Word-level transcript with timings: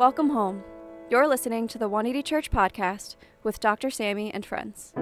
Welcome 0.00 0.30
home. 0.30 0.64
You're 1.10 1.28
listening 1.28 1.68
to 1.68 1.76
the 1.76 1.86
180 1.86 2.22
Church 2.22 2.50
podcast 2.50 3.16
with 3.42 3.60
Dr. 3.60 3.90
Sammy 3.90 4.32
and 4.32 4.46
friends. 4.46 4.94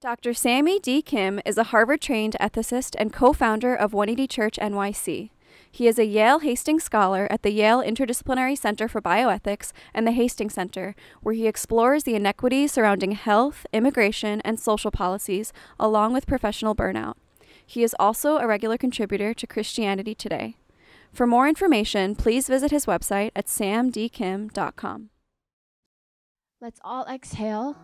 Dr. 0.00 0.34
Sammy 0.34 0.80
D. 0.80 1.02
Kim 1.02 1.40
is 1.46 1.56
a 1.56 1.70
Harvard 1.70 2.00
trained 2.00 2.34
ethicist 2.40 2.96
and 2.98 3.12
co 3.12 3.32
founder 3.32 3.72
of 3.72 3.92
180 3.92 4.26
Church 4.26 4.58
NYC. 4.60 5.30
He 5.74 5.88
is 5.88 5.98
a 5.98 6.04
Yale 6.04 6.40
Hastings 6.40 6.84
Scholar 6.84 7.26
at 7.30 7.42
the 7.42 7.50
Yale 7.50 7.82
Interdisciplinary 7.82 8.58
Center 8.58 8.88
for 8.88 9.00
Bioethics 9.00 9.72
and 9.94 10.06
the 10.06 10.12
Hastings 10.12 10.52
Center, 10.52 10.94
where 11.22 11.34
he 11.34 11.46
explores 11.46 12.04
the 12.04 12.14
inequities 12.14 12.72
surrounding 12.72 13.12
health, 13.12 13.64
immigration, 13.72 14.42
and 14.42 14.60
social 14.60 14.90
policies, 14.90 15.50
along 15.80 16.12
with 16.12 16.26
professional 16.26 16.76
burnout. 16.76 17.14
He 17.64 17.82
is 17.82 17.96
also 17.98 18.36
a 18.36 18.46
regular 18.46 18.76
contributor 18.76 19.32
to 19.32 19.46
Christianity 19.46 20.14
Today. 20.14 20.56
For 21.10 21.26
more 21.26 21.48
information, 21.48 22.16
please 22.16 22.48
visit 22.48 22.70
his 22.70 22.84
website 22.84 23.30
at 23.34 23.46
samdkim.com. 23.46 25.08
Let's 26.60 26.80
all 26.84 27.06
exhale 27.06 27.78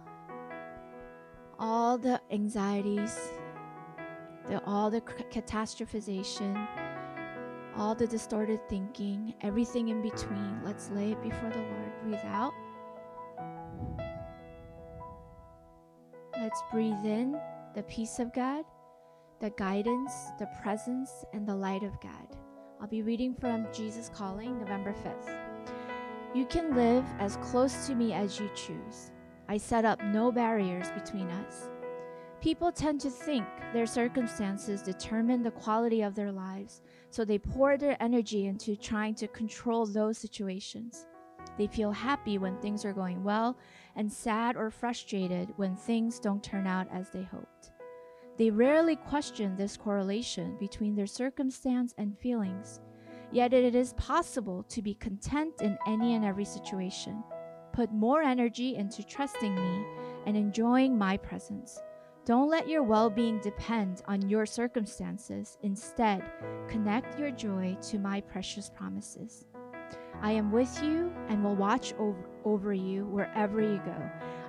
all 1.58 1.96
the 1.96 2.20
anxieties, 2.30 3.18
the, 4.46 4.62
all 4.66 4.90
the 4.90 5.00
catastrophization 5.00 6.68
all 7.78 7.94
the 7.94 8.06
distorted 8.06 8.60
thinking, 8.68 9.34
everything 9.40 9.88
in 9.88 10.02
between. 10.02 10.60
Let's 10.64 10.90
lay 10.90 11.12
it 11.12 11.22
before 11.22 11.50
the 11.50 11.58
Lord. 11.58 11.92
Breathe 12.02 12.18
out. 12.24 12.52
Let's 16.36 16.60
breathe 16.72 17.04
in 17.04 17.40
the 17.74 17.84
peace 17.84 18.18
of 18.18 18.34
God, 18.34 18.64
the 19.40 19.50
guidance, 19.50 20.12
the 20.38 20.48
presence, 20.60 21.24
and 21.32 21.46
the 21.46 21.54
light 21.54 21.84
of 21.84 22.00
God. 22.00 22.36
I'll 22.80 22.88
be 22.88 23.02
reading 23.02 23.34
from 23.34 23.66
Jesus 23.72 24.10
Calling, 24.12 24.58
November 24.58 24.94
5th. 25.04 25.36
You 26.34 26.46
can 26.46 26.74
live 26.74 27.04
as 27.18 27.36
close 27.36 27.86
to 27.86 27.94
me 27.94 28.12
as 28.12 28.38
you 28.38 28.50
choose. 28.54 29.12
I 29.48 29.56
set 29.56 29.84
up 29.84 30.02
no 30.04 30.30
barriers 30.30 30.90
between 30.90 31.28
us. 31.30 31.68
People 32.40 32.70
tend 32.70 33.00
to 33.00 33.10
think 33.10 33.44
their 33.72 33.86
circumstances 33.86 34.80
determine 34.80 35.42
the 35.42 35.50
quality 35.50 36.02
of 36.02 36.14
their 36.14 36.30
lives, 36.30 36.82
so 37.10 37.24
they 37.24 37.38
pour 37.38 37.76
their 37.76 38.00
energy 38.00 38.46
into 38.46 38.76
trying 38.76 39.14
to 39.16 39.26
control 39.28 39.86
those 39.86 40.18
situations. 40.18 41.06
They 41.56 41.66
feel 41.66 41.90
happy 41.90 42.38
when 42.38 42.56
things 42.58 42.84
are 42.84 42.92
going 42.92 43.24
well 43.24 43.58
and 43.96 44.12
sad 44.12 44.56
or 44.56 44.70
frustrated 44.70 45.52
when 45.56 45.74
things 45.74 46.20
don't 46.20 46.42
turn 46.42 46.68
out 46.68 46.86
as 46.92 47.10
they 47.10 47.24
hoped. 47.24 47.72
They 48.36 48.50
rarely 48.50 48.94
question 48.94 49.56
this 49.56 49.76
correlation 49.76 50.56
between 50.60 50.94
their 50.94 51.08
circumstance 51.08 51.92
and 51.98 52.16
feelings, 52.16 52.78
yet 53.32 53.52
it 53.52 53.74
is 53.74 53.94
possible 53.94 54.62
to 54.68 54.80
be 54.80 54.94
content 54.94 55.60
in 55.60 55.76
any 55.88 56.14
and 56.14 56.24
every 56.24 56.44
situation. 56.44 57.24
Put 57.72 57.92
more 57.92 58.22
energy 58.22 58.76
into 58.76 59.02
trusting 59.02 59.56
me 59.56 59.84
and 60.26 60.36
enjoying 60.36 60.96
my 60.96 61.16
presence. 61.16 61.80
Don't 62.28 62.50
let 62.50 62.68
your 62.68 62.82
well 62.82 63.08
being 63.08 63.38
depend 63.38 64.02
on 64.06 64.28
your 64.28 64.44
circumstances. 64.44 65.56
Instead, 65.62 66.22
connect 66.68 67.18
your 67.18 67.30
joy 67.30 67.74
to 67.80 67.98
my 67.98 68.20
precious 68.20 68.68
promises. 68.68 69.46
I 70.20 70.32
am 70.32 70.52
with 70.52 70.82
you 70.82 71.10
and 71.30 71.42
will 71.42 71.56
watch 71.56 71.94
over, 71.98 72.28
over 72.44 72.74
you 72.74 73.06
wherever 73.06 73.62
you 73.62 73.80
go. 73.82 73.96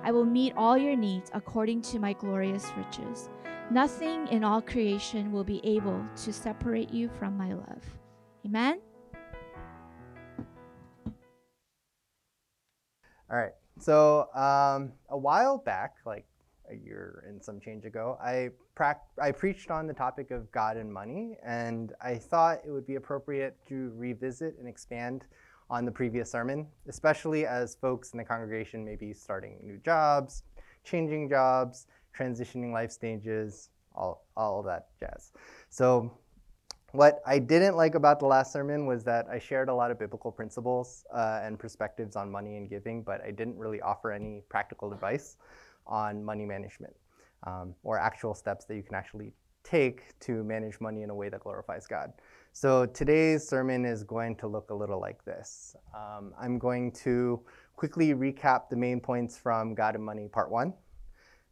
I 0.02 0.12
will 0.12 0.26
meet 0.26 0.52
all 0.58 0.76
your 0.76 0.94
needs 0.94 1.30
according 1.32 1.80
to 1.84 1.98
my 1.98 2.12
glorious 2.12 2.70
riches. 2.76 3.30
Nothing 3.70 4.28
in 4.28 4.44
all 4.44 4.60
creation 4.60 5.32
will 5.32 5.42
be 5.42 5.62
able 5.64 6.04
to 6.16 6.34
separate 6.34 6.90
you 6.90 7.08
from 7.08 7.34
my 7.38 7.54
love. 7.54 7.82
Amen. 8.44 8.78
All 13.30 13.38
right. 13.38 13.52
So, 13.78 14.28
um, 14.34 14.92
a 15.08 15.16
while 15.16 15.56
back, 15.56 15.94
like 16.04 16.26
a 16.70 16.76
year 16.76 17.24
and 17.26 17.42
some 17.42 17.60
change 17.60 17.84
ago, 17.84 18.18
I, 18.22 18.50
pra- 18.74 19.00
I 19.20 19.32
preached 19.32 19.70
on 19.70 19.86
the 19.86 19.94
topic 19.94 20.30
of 20.30 20.50
God 20.52 20.76
and 20.76 20.92
money, 20.92 21.36
and 21.44 21.92
I 22.00 22.16
thought 22.16 22.60
it 22.66 22.70
would 22.70 22.86
be 22.86 22.96
appropriate 22.96 23.56
to 23.68 23.92
revisit 23.96 24.56
and 24.58 24.68
expand 24.68 25.24
on 25.68 25.84
the 25.84 25.92
previous 25.92 26.30
sermon, 26.30 26.66
especially 26.88 27.46
as 27.46 27.76
folks 27.76 28.12
in 28.12 28.18
the 28.18 28.24
congregation 28.24 28.84
may 28.84 28.96
be 28.96 29.12
starting 29.12 29.58
new 29.62 29.78
jobs, 29.78 30.42
changing 30.84 31.28
jobs, 31.28 31.86
transitioning 32.16 32.72
life 32.72 32.90
stages, 32.90 33.70
all, 33.94 34.26
all 34.36 34.62
that 34.62 34.88
jazz. 34.98 35.32
So, 35.68 36.10
what 36.92 37.22
I 37.24 37.38
didn't 37.38 37.76
like 37.76 37.94
about 37.94 38.18
the 38.18 38.26
last 38.26 38.52
sermon 38.52 38.84
was 38.84 39.04
that 39.04 39.28
I 39.30 39.38
shared 39.38 39.68
a 39.68 39.74
lot 39.74 39.92
of 39.92 39.98
biblical 40.00 40.32
principles 40.32 41.04
uh, 41.14 41.38
and 41.40 41.56
perspectives 41.56 42.16
on 42.16 42.28
money 42.28 42.56
and 42.56 42.68
giving, 42.68 43.04
but 43.04 43.20
I 43.22 43.30
didn't 43.30 43.56
really 43.56 43.80
offer 43.80 44.10
any 44.10 44.42
practical 44.48 44.92
advice 44.92 45.36
on 45.90 46.24
money 46.24 46.46
management 46.46 46.94
um, 47.46 47.74
or 47.82 47.98
actual 47.98 48.34
steps 48.34 48.64
that 48.64 48.76
you 48.76 48.82
can 48.82 48.94
actually 48.94 49.32
take 49.62 50.18
to 50.20 50.42
manage 50.44 50.80
money 50.80 51.02
in 51.02 51.10
a 51.10 51.14
way 51.14 51.28
that 51.28 51.40
glorifies 51.40 51.86
God. 51.86 52.12
So 52.52 52.86
today's 52.86 53.46
sermon 53.46 53.84
is 53.84 54.02
going 54.02 54.36
to 54.36 54.48
look 54.48 54.70
a 54.70 54.74
little 54.74 55.00
like 55.00 55.24
this. 55.24 55.76
Um, 55.94 56.32
I'm 56.40 56.58
going 56.58 56.92
to 57.04 57.40
quickly 57.76 58.14
recap 58.14 58.68
the 58.68 58.76
main 58.76 59.00
points 59.00 59.38
from 59.38 59.74
God 59.74 59.94
and 59.94 60.04
Money 60.04 60.28
Part 60.28 60.50
1, 60.50 60.74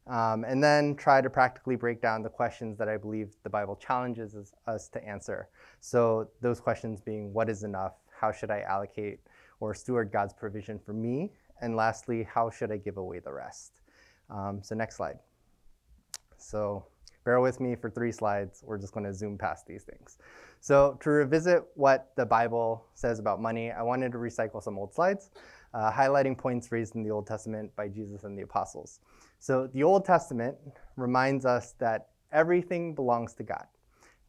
um, 0.09 0.45
and 0.45 0.63
then 0.63 0.97
try 0.97 1.21
to 1.21 1.31
practically 1.31 1.77
break 1.77 2.03
down 2.03 2.23
the 2.23 2.29
questions 2.29 2.77
that 2.79 2.89
I 2.89 2.97
believe 2.97 3.35
the 3.45 3.51
Bible 3.51 3.77
challenges 3.77 4.53
us 4.67 4.89
to 4.89 5.05
answer. 5.07 5.49
So 5.81 6.31
those 6.41 6.61
questions 6.61 7.01
being 7.01 7.33
what 7.33 7.49
is 7.49 7.63
enough? 7.63 7.95
How 8.19 8.33
should 8.33 8.51
I 8.51 8.63
allocate 8.63 9.21
or 9.61 9.75
steward 9.75 10.11
God's 10.11 10.35
provision 10.35 10.79
for 10.79 10.93
me? 10.93 11.33
And 11.61 11.77
lastly, 11.77 12.25
how 12.25 12.51
should 12.51 12.73
I 12.73 12.77
give 12.79 12.97
away 12.97 13.21
the 13.21 13.33
rest? 13.33 13.78
Um, 14.31 14.61
so 14.63 14.75
next 14.75 14.97
slide. 14.97 15.19
So 16.37 16.87
bear 17.25 17.41
with 17.41 17.61
me 17.61 17.75
for 17.75 17.91
three 17.91 18.13
slides. 18.13 18.63
We're 18.65 18.79
just 18.79 18.93
going 18.93 19.05
to 19.05 19.13
zoom 19.13 19.37
past 19.37 19.67
these 19.67 19.85
things. 19.85 20.19
So 20.61 20.99
to 21.01 21.11
revisit 21.11 21.65
what 21.75 22.13
the 22.17 22.27
Bible 22.27 22.87
says 22.95 23.19
about 23.19 23.41
money, 23.41 23.71
I 23.71 23.83
wanted 23.83 24.13
to 24.13 24.19
recycle 24.19 24.63
some 24.63 24.79
old 24.79 24.95
slides, 24.95 25.31
uh, 25.75 25.93
highlighting 25.93 26.37
points 26.37 26.73
raised 26.73 26.95
in 26.95 27.03
the 27.03 27.11
Old 27.11 27.27
Testament 27.27 27.75
by 27.77 27.89
Jesus 27.89 28.25
and 28.25 28.37
the 28.37 28.43
apostles. 28.43 29.01
So 29.39 29.69
the 29.69 29.83
Old 29.83 30.05
Testament 30.05 30.57
reminds 30.97 31.45
us 31.45 31.73
that 31.79 32.09
everything 32.33 32.95
belongs 32.95 33.35
to 33.35 33.43
God, 33.43 33.67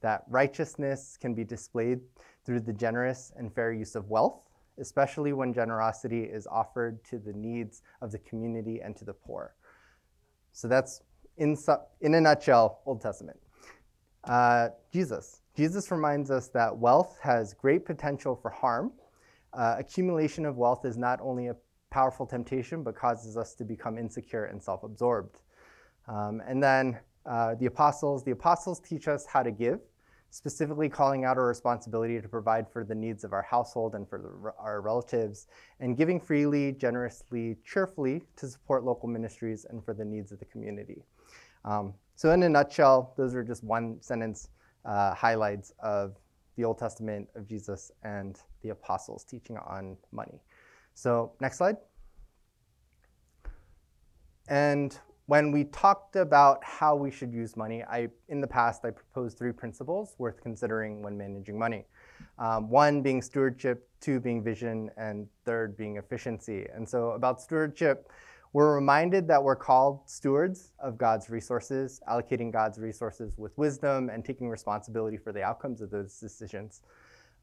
that 0.01 0.23
righteousness 0.29 1.17
can 1.19 1.33
be 1.33 1.43
displayed 1.43 1.99
through 2.45 2.61
the 2.61 2.73
generous 2.73 3.31
and 3.35 3.53
fair 3.53 3.73
use 3.73 3.95
of 3.95 4.09
wealth, 4.09 4.41
especially 4.79 5.33
when 5.33 5.53
generosity 5.53 6.23
is 6.23 6.47
offered 6.47 7.03
to 7.05 7.17
the 7.17 7.33
needs 7.33 7.81
of 8.01 8.11
the 8.11 8.19
community 8.19 8.81
and 8.81 8.95
to 8.97 9.05
the 9.05 9.13
poor. 9.13 9.55
So 10.51 10.67
that's 10.67 11.01
in, 11.37 11.57
in 12.01 12.15
a 12.15 12.21
nutshell, 12.21 12.81
Old 12.85 13.01
Testament. 13.01 13.39
Uh, 14.23 14.69
Jesus. 14.91 15.41
Jesus 15.55 15.91
reminds 15.91 16.31
us 16.31 16.47
that 16.49 16.77
wealth 16.77 17.17
has 17.21 17.53
great 17.53 17.85
potential 17.85 18.35
for 18.35 18.49
harm. 18.49 18.91
Uh, 19.53 19.75
accumulation 19.77 20.45
of 20.45 20.57
wealth 20.57 20.85
is 20.85 20.97
not 20.97 21.19
only 21.21 21.47
a 21.47 21.55
powerful 21.89 22.25
temptation, 22.25 22.83
but 22.83 22.95
causes 22.95 23.35
us 23.38 23.55
to 23.55 23.63
become 23.63 23.97
insecure 23.97 24.45
and 24.45 24.61
self 24.61 24.83
absorbed. 24.83 25.41
Um, 26.07 26.41
and 26.47 26.61
then 26.61 26.99
uh, 27.25 27.55
the 27.55 27.65
apostles, 27.65 28.23
the 28.23 28.31
apostles 28.31 28.79
teach 28.79 29.07
us 29.07 29.25
how 29.25 29.43
to 29.43 29.51
give 29.51 29.79
specifically 30.31 30.90
calling 30.90 31.25
out 31.25 31.38
our 31.38 31.47
responsibility 31.47 32.22
to 32.22 32.28
provide 32.28 32.72
for 32.72 32.84
the 32.84 32.95
needs 32.95 33.23
of 33.23 33.34
our 33.34 33.41
household 33.41 33.95
and 33.95 34.07
for 34.07 34.19
the, 34.19 34.51
our 34.59 34.81
relatives, 34.81 35.47
and 35.79 35.97
giving 35.97 36.19
freely, 36.19 36.72
generously, 36.73 37.57
cheerfully 37.66 38.23
to 38.35 38.47
support 38.47 38.84
local 38.84 39.09
ministries 39.09 39.66
and 39.69 39.84
for 39.84 39.94
the 39.94 40.06
needs 40.06 40.31
of 40.31 40.39
the 40.39 40.45
community. 40.45 41.03
Um, 41.66 41.94
so, 42.15 42.31
in 42.31 42.44
a 42.44 42.50
nutshell, 42.50 43.13
those 43.18 43.33
are 43.33 43.44
just 43.44 43.63
one 43.63 44.01
sentence 44.01 44.50
uh, 44.86 45.13
highlights 45.13 45.74
of 45.80 46.15
the 46.57 46.65
Old 46.65 46.77
Testament 46.77 47.27
of 47.36 47.48
Jesus 47.48 47.92
and 48.03 48.39
the 48.62 48.69
apostles 48.69 49.24
teaching 49.24 49.57
on 49.57 49.98
money. 50.12 50.42
So, 50.94 51.33
next 51.39 51.57
slide. 51.57 51.77
And 54.50 54.98
when 55.29 55.51
we 55.51 55.65
talked 55.65 56.15
about 56.15 56.63
how 56.63 56.95
we 56.95 57.11
should 57.11 57.31
use 57.31 57.55
money, 57.55 57.83
I, 57.83 58.09
in 58.29 58.41
the 58.41 58.47
past, 58.47 58.83
I 58.83 58.89
proposed 58.89 59.37
three 59.37 59.51
principles 59.51 60.15
worth 60.17 60.41
considering 60.41 61.03
when 61.03 61.15
managing 61.15 61.57
money. 61.57 61.85
Um, 62.39 62.67
one 62.67 63.03
being 63.03 63.21
stewardship, 63.21 63.87
two 64.01 64.19
being 64.19 64.43
vision, 64.43 64.89
and 64.97 65.27
third 65.45 65.77
being 65.77 65.97
efficiency. 65.97 66.65
And 66.73 66.89
so, 66.89 67.11
about 67.11 67.39
stewardship, 67.39 68.11
we're 68.53 68.73
reminded 68.73 69.27
that 69.27 69.43
we're 69.43 69.55
called 69.55 69.99
stewards 70.09 70.71
of 70.79 70.97
God's 70.97 71.29
resources, 71.29 72.01
allocating 72.09 72.51
God's 72.51 72.79
resources 72.79 73.37
with 73.37 73.55
wisdom 73.55 74.09
and 74.09 74.25
taking 74.25 74.49
responsibility 74.49 75.17
for 75.17 75.31
the 75.31 75.43
outcomes 75.43 75.81
of 75.81 75.91
those 75.91 76.19
decisions. 76.19 76.81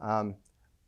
Um, 0.00 0.34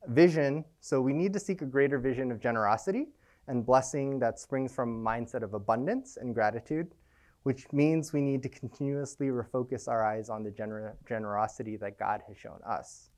vision, 0.09 0.65
so 0.81 1.01
we 1.01 1.13
need 1.13 1.33
to 1.35 1.39
seek 1.39 1.63
a 1.63 1.67
greater 1.67 2.01
vision 2.01 2.33
of 2.33 2.41
generosity 2.41 3.07
and 3.49 3.67
blessing 3.67 4.19
that 4.21 4.39
springs 4.39 4.73
from 4.73 5.05
a 5.05 5.11
mindset 5.11 5.43
of 5.43 5.55
abundance 5.55 6.17
and 6.21 6.35
gratitude. 6.35 6.95
which 7.45 7.67
means 7.73 8.13
we 8.13 8.21
need 8.21 8.43
to 8.43 8.49
continuously 8.49 9.29
refocus 9.29 9.89
our 9.89 10.05
eyes 10.05 10.29
on 10.29 10.43
the 10.43 10.51
gener- 10.51 10.93
generosity 11.09 11.77
that 11.77 11.99
God 11.99 12.21
has 12.29 12.37
shown 12.37 12.59
us. 12.67 13.11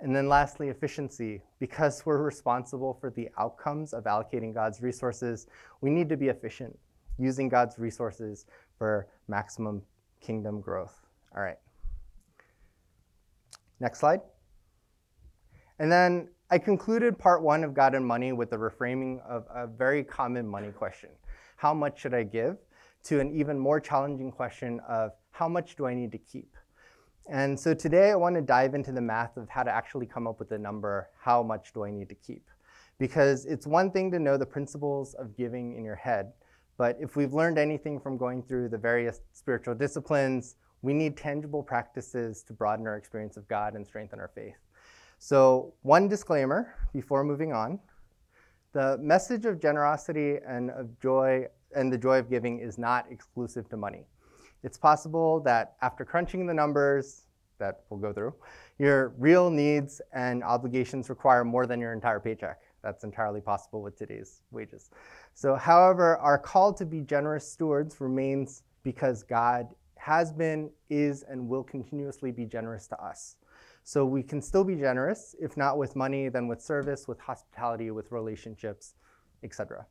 And 0.00 0.14
then 0.14 0.28
lastly, 0.28 0.68
efficiency. 0.68 1.42
Because 1.58 2.04
we're 2.04 2.22
responsible 2.22 2.94
for 3.00 3.10
the 3.10 3.28
outcomes 3.38 3.92
of 3.94 4.04
allocating 4.04 4.52
God's 4.52 4.82
resources, 4.82 5.46
we 5.80 5.90
need 5.90 6.08
to 6.08 6.16
be 6.16 6.28
efficient, 6.28 6.78
using 7.18 7.48
God's 7.48 7.78
resources 7.78 8.46
for 8.76 9.08
maximum 9.28 9.82
kingdom 10.20 10.60
growth. 10.60 11.00
All 11.34 11.42
right. 11.42 11.58
Next 13.80 14.00
slide. 14.00 14.20
And 15.78 15.90
then 15.90 16.28
I 16.50 16.56
concluded 16.56 17.18
part 17.18 17.42
one 17.42 17.62
of 17.62 17.74
God 17.74 17.94
and 17.94 18.06
Money 18.06 18.32
with 18.32 18.48
the 18.48 18.56
reframing 18.56 19.20
of 19.28 19.44
a 19.54 19.66
very 19.66 20.02
common 20.02 20.48
money 20.48 20.70
question 20.72 21.10
How 21.56 21.74
much 21.74 22.00
should 22.00 22.14
I 22.14 22.22
give? 22.22 22.56
to 23.04 23.20
an 23.20 23.30
even 23.32 23.58
more 23.58 23.78
challenging 23.80 24.32
question 24.32 24.80
of 24.88 25.12
How 25.30 25.46
much 25.46 25.76
do 25.76 25.84
I 25.84 25.92
need 25.92 26.10
to 26.12 26.18
keep? 26.18 26.56
And 27.28 27.60
so 27.60 27.74
today 27.74 28.10
I 28.10 28.14
want 28.14 28.34
to 28.36 28.40
dive 28.40 28.74
into 28.74 28.92
the 28.92 29.00
math 29.02 29.36
of 29.36 29.50
how 29.50 29.62
to 29.62 29.70
actually 29.70 30.06
come 30.06 30.26
up 30.26 30.38
with 30.38 30.50
a 30.52 30.58
number 30.58 31.10
how 31.20 31.42
much 31.42 31.74
do 31.74 31.84
I 31.84 31.90
need 31.90 32.08
to 32.08 32.14
keep? 32.14 32.46
Because 32.98 33.44
it's 33.44 33.66
one 33.66 33.90
thing 33.90 34.10
to 34.12 34.18
know 34.18 34.38
the 34.38 34.46
principles 34.46 35.12
of 35.14 35.36
giving 35.36 35.76
in 35.76 35.84
your 35.84 35.96
head, 35.96 36.32
but 36.78 36.96
if 36.98 37.14
we've 37.14 37.34
learned 37.34 37.58
anything 37.58 38.00
from 38.00 38.16
going 38.16 38.42
through 38.42 38.70
the 38.70 38.78
various 38.78 39.20
spiritual 39.34 39.74
disciplines, 39.74 40.56
we 40.80 40.94
need 40.94 41.14
tangible 41.14 41.62
practices 41.62 42.42
to 42.44 42.54
broaden 42.54 42.86
our 42.86 42.96
experience 42.96 43.36
of 43.36 43.46
God 43.48 43.74
and 43.74 43.86
strengthen 43.86 44.18
our 44.18 44.30
faith. 44.34 44.56
So, 45.18 45.74
one 45.82 46.08
disclaimer 46.08 46.74
before 46.92 47.24
moving 47.24 47.52
on 47.52 47.80
the 48.72 48.98
message 48.98 49.46
of 49.46 49.60
generosity 49.60 50.36
and 50.46 50.70
of 50.70 50.98
joy 51.00 51.46
and 51.74 51.92
the 51.92 51.98
joy 51.98 52.18
of 52.18 52.30
giving 52.30 52.60
is 52.60 52.78
not 52.78 53.06
exclusive 53.10 53.68
to 53.70 53.76
money. 53.76 54.06
It's 54.62 54.78
possible 54.78 55.40
that 55.40 55.74
after 55.82 56.04
crunching 56.04 56.46
the 56.46 56.54
numbers 56.54 57.26
that 57.58 57.80
we'll 57.90 58.00
go 58.00 58.12
through, 58.12 58.34
your 58.78 59.14
real 59.18 59.50
needs 59.50 60.00
and 60.12 60.42
obligations 60.44 61.10
require 61.10 61.44
more 61.44 61.66
than 61.66 61.80
your 61.80 61.92
entire 61.92 62.20
paycheck. 62.20 62.60
That's 62.82 63.04
entirely 63.04 63.40
possible 63.40 63.82
with 63.82 63.98
today's 63.98 64.42
wages. 64.50 64.90
So, 65.34 65.56
however, 65.56 66.16
our 66.18 66.38
call 66.38 66.72
to 66.74 66.86
be 66.86 67.00
generous 67.00 67.50
stewards 67.50 68.00
remains 68.00 68.62
because 68.84 69.22
God 69.22 69.68
has 69.96 70.32
been, 70.32 70.70
is, 70.88 71.24
and 71.28 71.48
will 71.48 71.64
continuously 71.64 72.30
be 72.30 72.46
generous 72.46 72.86
to 72.88 73.02
us. 73.02 73.36
So 73.88 74.04
we 74.04 74.22
can 74.22 74.42
still 74.42 74.64
be 74.64 74.74
generous, 74.74 75.34
if 75.40 75.56
not 75.56 75.78
with 75.78 75.96
money, 75.96 76.28
then 76.28 76.46
with 76.46 76.60
service, 76.60 77.08
with 77.08 77.18
hospitality, 77.18 77.90
with 77.90 78.12
relationships, 78.12 78.92
etc. 79.42 79.86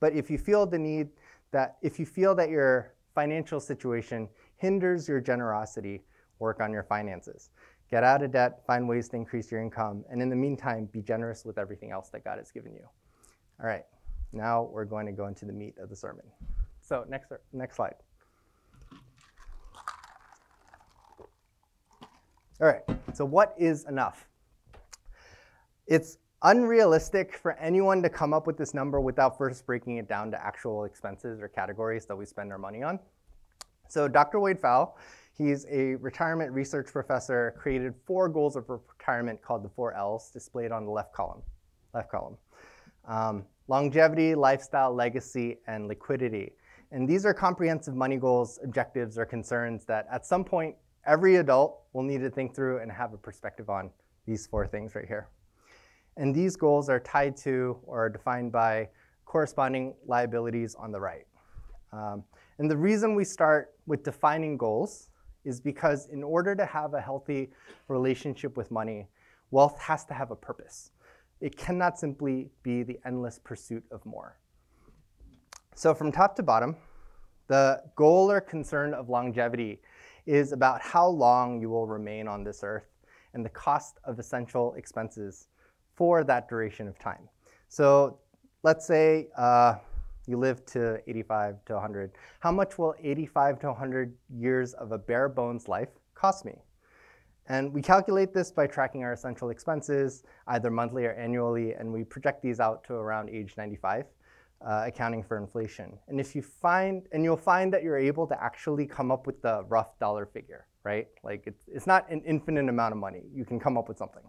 But 0.00 0.14
if 0.14 0.30
you 0.30 0.38
feel 0.38 0.64
the 0.64 0.78
need 0.78 1.10
that 1.50 1.76
if 1.82 1.98
you 1.98 2.06
feel 2.06 2.34
that 2.36 2.48
your 2.48 2.94
financial 3.14 3.60
situation 3.60 4.30
hinders 4.56 5.10
your 5.10 5.20
generosity, 5.20 6.04
work 6.38 6.62
on 6.62 6.72
your 6.72 6.84
finances. 6.84 7.50
Get 7.90 8.02
out 8.02 8.22
of 8.22 8.32
debt, 8.32 8.62
find 8.66 8.88
ways 8.88 9.10
to 9.10 9.16
increase 9.16 9.50
your 9.50 9.60
income, 9.60 10.02
and 10.08 10.22
in 10.22 10.30
the 10.30 10.36
meantime, 10.36 10.86
be 10.90 11.02
generous 11.02 11.44
with 11.44 11.58
everything 11.58 11.90
else 11.90 12.08
that 12.08 12.24
God 12.24 12.38
has 12.38 12.50
given 12.50 12.72
you. 12.72 12.88
All 13.60 13.66
right, 13.66 13.84
now 14.32 14.70
we're 14.72 14.86
going 14.86 15.04
to 15.04 15.12
go 15.12 15.26
into 15.26 15.44
the 15.44 15.52
meat 15.52 15.74
of 15.76 15.90
the 15.90 15.96
sermon. 15.96 16.24
So, 16.80 17.04
next, 17.10 17.30
next 17.52 17.76
slide. 17.76 17.96
All 22.58 22.66
right, 22.66 22.80
so 23.12 23.26
what 23.26 23.54
is 23.58 23.84
enough? 23.84 24.26
It's 25.86 26.16
unrealistic 26.42 27.36
for 27.36 27.52
anyone 27.58 28.02
to 28.02 28.08
come 28.08 28.32
up 28.32 28.46
with 28.46 28.56
this 28.56 28.72
number 28.72 28.98
without 28.98 29.36
first 29.36 29.66
breaking 29.66 29.98
it 29.98 30.08
down 30.08 30.30
to 30.30 30.42
actual 30.42 30.84
expenses 30.84 31.42
or 31.42 31.48
categories 31.48 32.06
that 32.06 32.16
we 32.16 32.24
spend 32.24 32.50
our 32.50 32.56
money 32.56 32.82
on. 32.82 32.98
So 33.88 34.08
Dr. 34.08 34.40
Wade 34.40 34.58
Pfau, 34.58 34.92
he's 35.36 35.66
a 35.70 35.96
retirement 35.96 36.50
research 36.50 36.86
professor, 36.86 37.54
created 37.58 37.92
four 38.06 38.26
goals 38.26 38.56
of 38.56 38.64
retirement 38.70 39.42
called 39.42 39.62
the 39.62 39.68
four 39.68 39.92
L's, 39.92 40.30
displayed 40.30 40.72
on 40.72 40.86
the 40.86 40.90
left 40.90 41.12
column. 41.12 41.42
Left 41.92 42.10
column. 42.10 42.38
Um, 43.06 43.44
longevity, 43.68 44.34
lifestyle, 44.34 44.94
legacy, 44.94 45.58
and 45.66 45.88
liquidity. 45.88 46.52
And 46.90 47.06
these 47.06 47.26
are 47.26 47.34
comprehensive 47.34 47.94
money 47.94 48.16
goals, 48.16 48.58
objectives, 48.64 49.18
or 49.18 49.26
concerns 49.26 49.84
that 49.84 50.06
at 50.10 50.24
some 50.24 50.42
point 50.42 50.74
every 51.06 51.36
adult 51.36 51.82
will 51.92 52.02
need 52.02 52.20
to 52.20 52.30
think 52.30 52.54
through 52.54 52.80
and 52.80 52.90
have 52.90 53.12
a 53.12 53.16
perspective 53.18 53.70
on 53.70 53.90
these 54.26 54.46
four 54.46 54.66
things 54.66 54.94
right 54.94 55.06
here. 55.06 55.28
And 56.16 56.34
these 56.34 56.56
goals 56.56 56.88
are 56.88 57.00
tied 57.00 57.36
to 57.38 57.78
or 57.84 58.08
defined 58.08 58.52
by 58.52 58.88
corresponding 59.24 59.94
liabilities 60.06 60.74
on 60.74 60.90
the 60.90 61.00
right. 61.00 61.26
Um, 61.92 62.24
and 62.58 62.70
the 62.70 62.76
reason 62.76 63.14
we 63.14 63.24
start 63.24 63.74
with 63.86 64.02
defining 64.02 64.56
goals 64.56 65.10
is 65.44 65.60
because 65.60 66.08
in 66.08 66.22
order 66.22 66.54
to 66.54 66.66
have 66.66 66.94
a 66.94 67.00
healthy 67.00 67.50
relationship 67.88 68.56
with 68.56 68.70
money, 68.70 69.06
wealth 69.50 69.78
has 69.78 70.04
to 70.06 70.14
have 70.14 70.30
a 70.30 70.36
purpose. 70.36 70.90
It 71.40 71.56
cannot 71.56 71.98
simply 71.98 72.50
be 72.62 72.82
the 72.82 72.98
endless 73.04 73.38
pursuit 73.38 73.84
of 73.90 74.04
more. 74.04 74.38
So, 75.74 75.94
from 75.94 76.10
top 76.10 76.34
to 76.36 76.42
bottom, 76.42 76.76
the 77.48 77.82
goal 77.94 78.30
or 78.30 78.40
concern 78.40 78.94
of 78.94 79.08
longevity 79.08 79.80
is 80.26 80.52
about 80.52 80.80
how 80.82 81.06
long 81.06 81.60
you 81.60 81.70
will 81.70 81.86
remain 81.86 82.28
on 82.28 82.44
this 82.44 82.60
earth 82.62 82.88
and 83.34 83.44
the 83.44 83.50
cost 83.50 83.98
of 84.04 84.18
essential 84.18 84.74
expenses 84.74 85.48
for 85.94 86.24
that 86.24 86.48
duration 86.48 86.88
of 86.88 86.98
time. 86.98 87.28
So 87.68 88.18
let's 88.62 88.86
say 88.86 89.28
uh, 89.36 89.76
you 90.26 90.36
live 90.36 90.64
to 90.66 91.00
85 91.06 91.64
to 91.66 91.74
100. 91.74 92.12
How 92.40 92.52
much 92.52 92.78
will 92.78 92.94
85 93.00 93.60
to 93.60 93.66
100 93.68 94.14
years 94.30 94.74
of 94.74 94.92
a 94.92 94.98
bare 94.98 95.28
bones 95.28 95.68
life 95.68 95.90
cost 96.14 96.44
me? 96.44 96.58
And 97.48 97.72
we 97.72 97.80
calculate 97.80 98.34
this 98.34 98.50
by 98.50 98.66
tracking 98.66 99.04
our 99.04 99.12
essential 99.12 99.50
expenses, 99.50 100.24
either 100.48 100.68
monthly 100.68 101.04
or 101.04 101.12
annually, 101.12 101.74
and 101.74 101.92
we 101.92 102.02
project 102.02 102.42
these 102.42 102.58
out 102.58 102.82
to 102.84 102.94
around 102.94 103.30
age 103.30 103.54
95 103.56 104.06
uh, 104.64 104.84
accounting 104.86 105.22
for 105.22 105.38
inflation. 105.38 105.98
And 106.08 106.20
if 106.20 106.34
you 106.34 106.42
find, 106.42 107.06
and 107.12 107.22
you'll 107.24 107.36
find 107.36 107.72
that 107.72 107.82
you're 107.82 107.98
able 107.98 108.26
to 108.26 108.42
actually 108.42 108.86
come 108.86 109.10
up 109.10 109.26
with 109.26 109.40
the 109.42 109.64
rough 109.68 109.98
dollar 109.98 110.26
figure, 110.26 110.66
right? 110.84 111.08
Like 111.22 111.44
it's, 111.46 111.64
it's 111.68 111.86
not 111.86 112.08
an 112.10 112.22
infinite 112.26 112.68
amount 112.68 112.92
of 112.92 112.98
money. 112.98 113.22
You 113.34 113.44
can 113.44 113.60
come 113.60 113.76
up 113.76 113.88
with 113.88 113.98
something. 113.98 114.22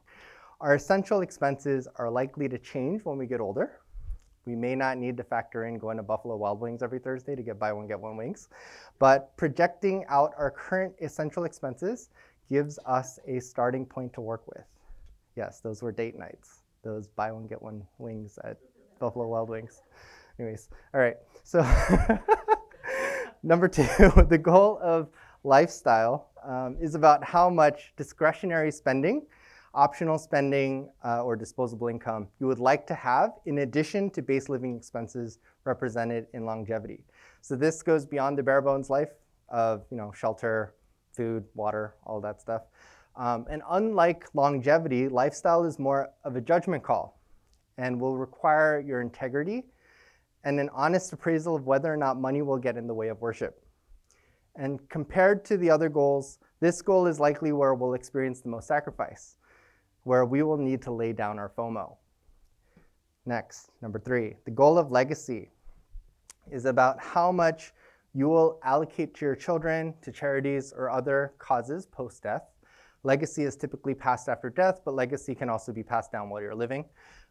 Our 0.60 0.76
essential 0.76 1.22
expenses 1.22 1.88
are 1.98 2.10
likely 2.10 2.50
to 2.50 2.58
change 2.58 3.06
when 3.06 3.18
we 3.18 3.28
get 3.28 3.40
older. 3.40 3.80
We 4.46 4.56
may 4.56 4.76
not 4.76 4.98
need 4.98 5.18
to 5.18 5.24
factor 5.24 5.66
in 5.66 5.78
going 5.78 5.98
to 5.98 6.04
Buffalo 6.04 6.38
Wild 6.38 6.62
Wings 6.62 6.82
every 6.82 7.00
Thursday 7.00 7.36
to 7.36 7.44
get 7.44 7.60
buy 7.60 7.74
one, 7.74 7.86
get 7.86 8.00
one 8.00 8.16
wings. 8.16 8.48
But 8.98 9.36
projecting 9.38 10.06
out 10.08 10.32
our 10.38 10.50
current 10.50 10.96
essential 11.02 11.44
expenses 11.44 12.10
gives 12.50 12.80
us 12.86 13.20
a 13.28 13.40
starting 13.40 13.86
point 13.86 14.14
to 14.14 14.22
work 14.22 14.48
with. 14.48 14.64
Yes, 15.36 15.60
those 15.60 15.84
were 15.84 15.92
date 15.92 16.18
nights, 16.18 16.62
those 16.82 17.08
buy 17.08 17.32
one, 17.32 17.46
get 17.46 17.62
one 17.62 17.84
wings 17.98 18.40
at 18.44 18.58
Buffalo 19.00 19.28
Wild 19.28 19.50
Wings. 19.50 19.84
Anyways, 20.40 20.70
all 20.94 21.00
right. 21.00 21.18
So, 21.44 21.66
number 23.44 23.68
two, 23.68 23.84
the 24.30 24.38
goal 24.38 24.80
of 24.84 25.10
lifestyle 25.44 26.30
um, 26.44 26.78
is 26.80 26.96
about 26.96 27.24
how 27.24 27.50
much 27.50 27.94
discretionary 27.98 28.72
spending, 28.72 29.26
optional 29.74 30.18
spending, 30.20 30.90
uh, 31.04 31.24
or 31.24 31.36
disposable 31.36 31.88
income 31.88 32.28
you 32.40 32.48
would 32.48 32.60
like 32.60 32.86
to 32.88 32.94
have 32.94 33.32
in 33.46 33.60
addition 33.60 34.10
to 34.12 34.22
base 34.22 34.48
living 34.48 34.76
expenses 34.76 35.40
represented 35.64 36.28
in 36.34 36.46
longevity. 36.46 37.04
So, 37.42 37.56
this 37.56 37.82
goes 37.82 38.06
beyond 38.06 38.38
the 38.38 38.44
bare 38.44 38.62
bones 38.62 38.90
life 38.92 39.10
of 39.50 39.86
you 39.90 39.98
know 39.98 40.12
shelter, 40.16 40.76
food, 41.14 41.46
water, 41.56 41.96
all 42.06 42.22
that 42.22 42.42
stuff. 42.42 42.64
Um, 43.16 43.48
and 43.50 43.64
unlike 43.72 44.26
longevity, 44.36 45.10
lifestyle 45.10 45.64
is 45.64 45.80
more 45.80 46.10
of 46.24 46.36
a 46.36 46.42
judgment 46.42 46.84
call 46.84 47.20
and 47.80 48.00
will 48.00 48.16
require 48.16 48.80
your 48.80 49.02
integrity 49.02 49.66
and 50.48 50.62
an 50.62 50.70
honest 50.74 51.12
appraisal 51.12 51.58
of 51.58 51.68
whether 51.68 51.94
or 51.94 51.98
not 51.98 52.18
money 52.18 52.42
will 52.42 52.58
get 52.58 52.78
in 52.78 52.88
the 52.88 52.94
way 52.94 53.10
of 53.10 53.20
worship. 53.20 53.62
And 54.56 54.80
compared 54.88 55.44
to 55.44 55.58
the 55.58 55.70
other 55.70 55.90
goals, 55.90 56.40
this 56.62 56.82
goal 56.82 57.06
is 57.06 57.20
likely 57.20 57.52
where 57.52 57.74
we'll 57.74 57.96
experience 57.96 58.40
the 58.40 58.48
most 58.48 58.66
sacrifice, 58.66 59.36
where 60.04 60.24
we 60.24 60.44
will 60.44 60.56
need 60.56 60.82
to 60.84 60.92
lay 60.92 61.12
down 61.12 61.38
our 61.38 61.50
FOMO. 61.50 61.98
Next, 63.26 63.72
number 63.82 64.00
three, 64.00 64.36
the 64.46 64.52
goal 64.52 64.78
of 64.78 64.90
legacy 64.90 65.52
is 66.50 66.64
about 66.64 66.98
how 66.98 67.30
much 67.30 67.74
you 68.14 68.30
will 68.30 68.62
allocate 68.64 69.14
to 69.16 69.26
your 69.26 69.36
children, 69.36 69.94
to 70.02 70.14
charities, 70.14 70.72
or 70.74 70.90
other 70.90 71.34
causes 71.40 71.86
post 71.86 72.24
death. 72.24 72.44
Legacy 73.04 73.44
is 73.44 73.58
typically 73.58 73.94
passed 73.94 74.30
after 74.30 74.50
death, 74.50 74.80
but 74.86 74.96
legacy 74.96 75.36
can 75.36 75.50
also 75.50 75.74
be 75.74 75.84
passed 75.84 76.14
down 76.14 76.30
while 76.30 76.42
you're 76.42 76.56
living. 76.56 76.86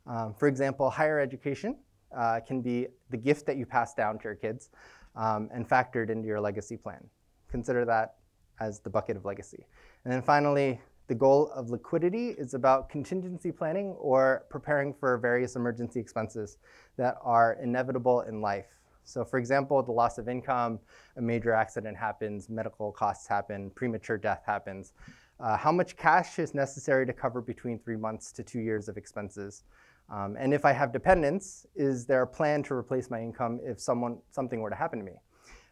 Um, 0.06 0.34
for 0.34 0.48
example, 0.48 0.90
higher 0.90 1.18
education 1.18 1.76
uh, 2.16 2.40
can 2.46 2.60
be 2.62 2.86
the 3.10 3.16
gift 3.16 3.46
that 3.46 3.56
you 3.56 3.66
pass 3.66 3.94
down 3.94 4.18
to 4.18 4.24
your 4.24 4.34
kids 4.34 4.70
um, 5.14 5.48
and 5.52 5.68
factored 5.68 6.10
into 6.10 6.26
your 6.26 6.40
legacy 6.40 6.76
plan. 6.76 7.04
Consider 7.50 7.84
that 7.84 8.16
as 8.60 8.80
the 8.80 8.90
bucket 8.90 9.16
of 9.16 9.24
legacy. 9.24 9.66
And 10.04 10.12
then 10.12 10.22
finally, 10.22 10.80
the 11.08 11.14
goal 11.14 11.50
of 11.54 11.70
liquidity 11.70 12.30
is 12.30 12.54
about 12.54 12.88
contingency 12.88 13.52
planning 13.52 13.90
or 13.92 14.44
preparing 14.50 14.92
for 14.92 15.16
various 15.18 15.54
emergency 15.54 16.00
expenses 16.00 16.58
that 16.96 17.16
are 17.22 17.58
inevitable 17.62 18.22
in 18.22 18.40
life. 18.40 18.66
So, 19.04 19.24
for 19.24 19.38
example, 19.38 19.80
the 19.84 19.92
loss 19.92 20.18
of 20.18 20.28
income, 20.28 20.80
a 21.16 21.22
major 21.22 21.52
accident 21.52 21.96
happens, 21.96 22.48
medical 22.48 22.90
costs 22.90 23.28
happen, 23.28 23.70
premature 23.70 24.18
death 24.18 24.42
happens. 24.44 24.94
Uh, 25.38 25.56
how 25.56 25.70
much 25.70 25.96
cash 25.96 26.40
is 26.40 26.54
necessary 26.54 27.06
to 27.06 27.12
cover 27.12 27.40
between 27.40 27.78
three 27.78 27.96
months 27.96 28.32
to 28.32 28.42
two 28.42 28.58
years 28.58 28.88
of 28.88 28.96
expenses? 28.96 29.62
Um, 30.08 30.36
and 30.38 30.54
if 30.54 30.64
I 30.64 30.72
have 30.72 30.92
dependents, 30.92 31.66
is 31.74 32.06
there 32.06 32.22
a 32.22 32.26
plan 32.26 32.62
to 32.64 32.74
replace 32.74 33.10
my 33.10 33.20
income 33.20 33.60
if 33.64 33.80
someone, 33.80 34.18
something 34.30 34.60
were 34.60 34.70
to 34.70 34.76
happen 34.76 34.98
to 35.00 35.04
me? 35.04 35.12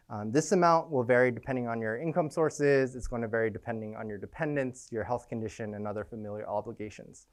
Um, 0.09 0.31
this 0.31 0.51
amount 0.51 0.91
will 0.91 1.03
vary 1.03 1.31
depending 1.31 1.67
on 1.67 1.81
your 1.81 1.97
income 1.97 2.29
sources. 2.29 2.95
It's 2.95 3.07
going 3.07 3.21
to 3.21 3.27
vary 3.27 3.49
depending 3.49 3.95
on 3.95 4.07
your 4.07 4.17
dependents, 4.17 4.89
your 4.91 5.03
health 5.03 5.27
condition, 5.29 5.73
and 5.73 5.87
other 5.87 6.03
familial 6.03 6.47
obligations. 6.47 7.27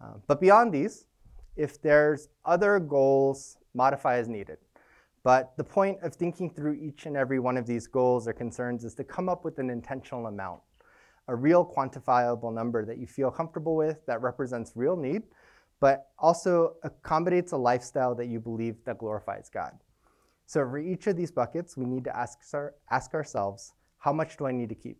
Uh, 0.00 0.14
but 0.26 0.40
beyond 0.40 0.72
these, 0.72 1.06
if 1.56 1.80
there's 1.80 2.28
other 2.44 2.78
goals, 2.80 3.56
modify 3.74 4.16
as 4.16 4.28
needed. 4.28 4.58
But 5.22 5.56
the 5.56 5.64
point 5.64 5.98
of 6.02 6.14
thinking 6.14 6.50
through 6.50 6.74
each 6.74 7.06
and 7.06 7.16
every 7.16 7.38
one 7.38 7.56
of 7.56 7.66
these 7.66 7.86
goals 7.86 8.26
or 8.26 8.32
concerns 8.32 8.84
is 8.84 8.94
to 8.96 9.04
come 9.04 9.28
up 9.28 9.44
with 9.44 9.58
an 9.58 9.70
intentional 9.70 10.26
amount, 10.26 10.60
a 11.28 11.34
real 11.34 11.64
quantifiable 11.64 12.52
number 12.52 12.84
that 12.84 12.98
you 12.98 13.06
feel 13.06 13.30
comfortable 13.30 13.76
with 13.76 14.04
that 14.06 14.20
represents 14.20 14.72
real 14.74 14.96
need, 14.96 15.22
but 15.82 16.12
also 16.16 16.76
accommodates 16.84 17.50
a 17.50 17.56
lifestyle 17.56 18.14
that 18.14 18.26
you 18.26 18.38
believe 18.38 18.76
that 18.84 18.98
glorifies 18.98 19.50
God. 19.52 19.72
So 20.46 20.60
for 20.60 20.78
each 20.78 21.08
of 21.08 21.16
these 21.16 21.32
buckets, 21.32 21.76
we 21.76 21.84
need 21.84 22.04
to 22.04 22.16
ask, 22.16 22.38
ask 22.88 23.14
ourselves, 23.14 23.74
how 23.98 24.12
much 24.12 24.36
do 24.36 24.46
I 24.46 24.52
need 24.52 24.68
to 24.68 24.76
keep? 24.76 24.96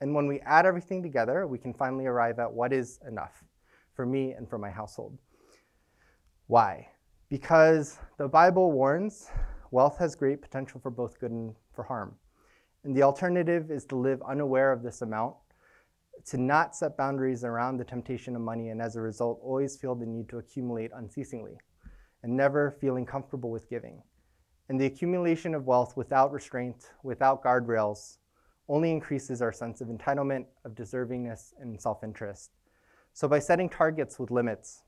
And 0.00 0.14
when 0.14 0.26
we 0.26 0.40
add 0.40 0.66
everything 0.66 1.02
together, 1.02 1.46
we 1.46 1.56
can 1.56 1.72
finally 1.72 2.04
arrive 2.04 2.38
at 2.38 2.52
what 2.52 2.74
is 2.74 3.00
enough 3.08 3.42
for 3.94 4.04
me 4.04 4.32
and 4.32 4.46
for 4.46 4.58
my 4.58 4.68
household. 4.68 5.16
Why? 6.46 6.88
Because 7.30 7.98
the 8.18 8.28
Bible 8.28 8.72
warns 8.72 9.30
wealth 9.70 9.96
has 9.96 10.14
great 10.14 10.42
potential 10.42 10.78
for 10.78 10.90
both 10.90 11.18
good 11.18 11.30
and 11.30 11.54
for 11.74 11.84
harm. 11.84 12.14
And 12.84 12.94
the 12.94 13.02
alternative 13.02 13.70
is 13.70 13.86
to 13.86 13.96
live 13.96 14.20
unaware 14.28 14.72
of 14.72 14.82
this 14.82 15.00
amount, 15.00 15.36
to 16.24 16.38
not 16.38 16.74
set 16.74 16.96
boundaries 16.96 17.44
around 17.44 17.76
the 17.76 17.84
temptation 17.84 18.34
of 18.34 18.42
money, 18.42 18.70
and 18.70 18.80
as 18.80 18.96
a 18.96 19.00
result, 19.00 19.40
always 19.42 19.76
feel 19.76 19.94
the 19.94 20.06
need 20.06 20.28
to 20.30 20.38
accumulate 20.38 20.90
unceasingly 20.94 21.58
and 22.22 22.36
never 22.36 22.76
feeling 22.80 23.06
comfortable 23.06 23.50
with 23.50 23.68
giving. 23.68 24.02
And 24.68 24.80
the 24.80 24.86
accumulation 24.86 25.54
of 25.54 25.66
wealth 25.66 25.96
without 25.96 26.32
restraint, 26.32 26.90
without 27.02 27.44
guardrails, 27.44 28.18
only 28.68 28.90
increases 28.90 29.40
our 29.40 29.52
sense 29.52 29.80
of 29.80 29.88
entitlement, 29.88 30.46
of 30.64 30.74
deservingness, 30.74 31.52
and 31.60 31.80
self 31.80 32.02
interest. 32.02 32.50
So, 33.12 33.28
by 33.28 33.38
setting 33.38 33.68
targets 33.68 34.18
with 34.18 34.30
limits, 34.30 34.82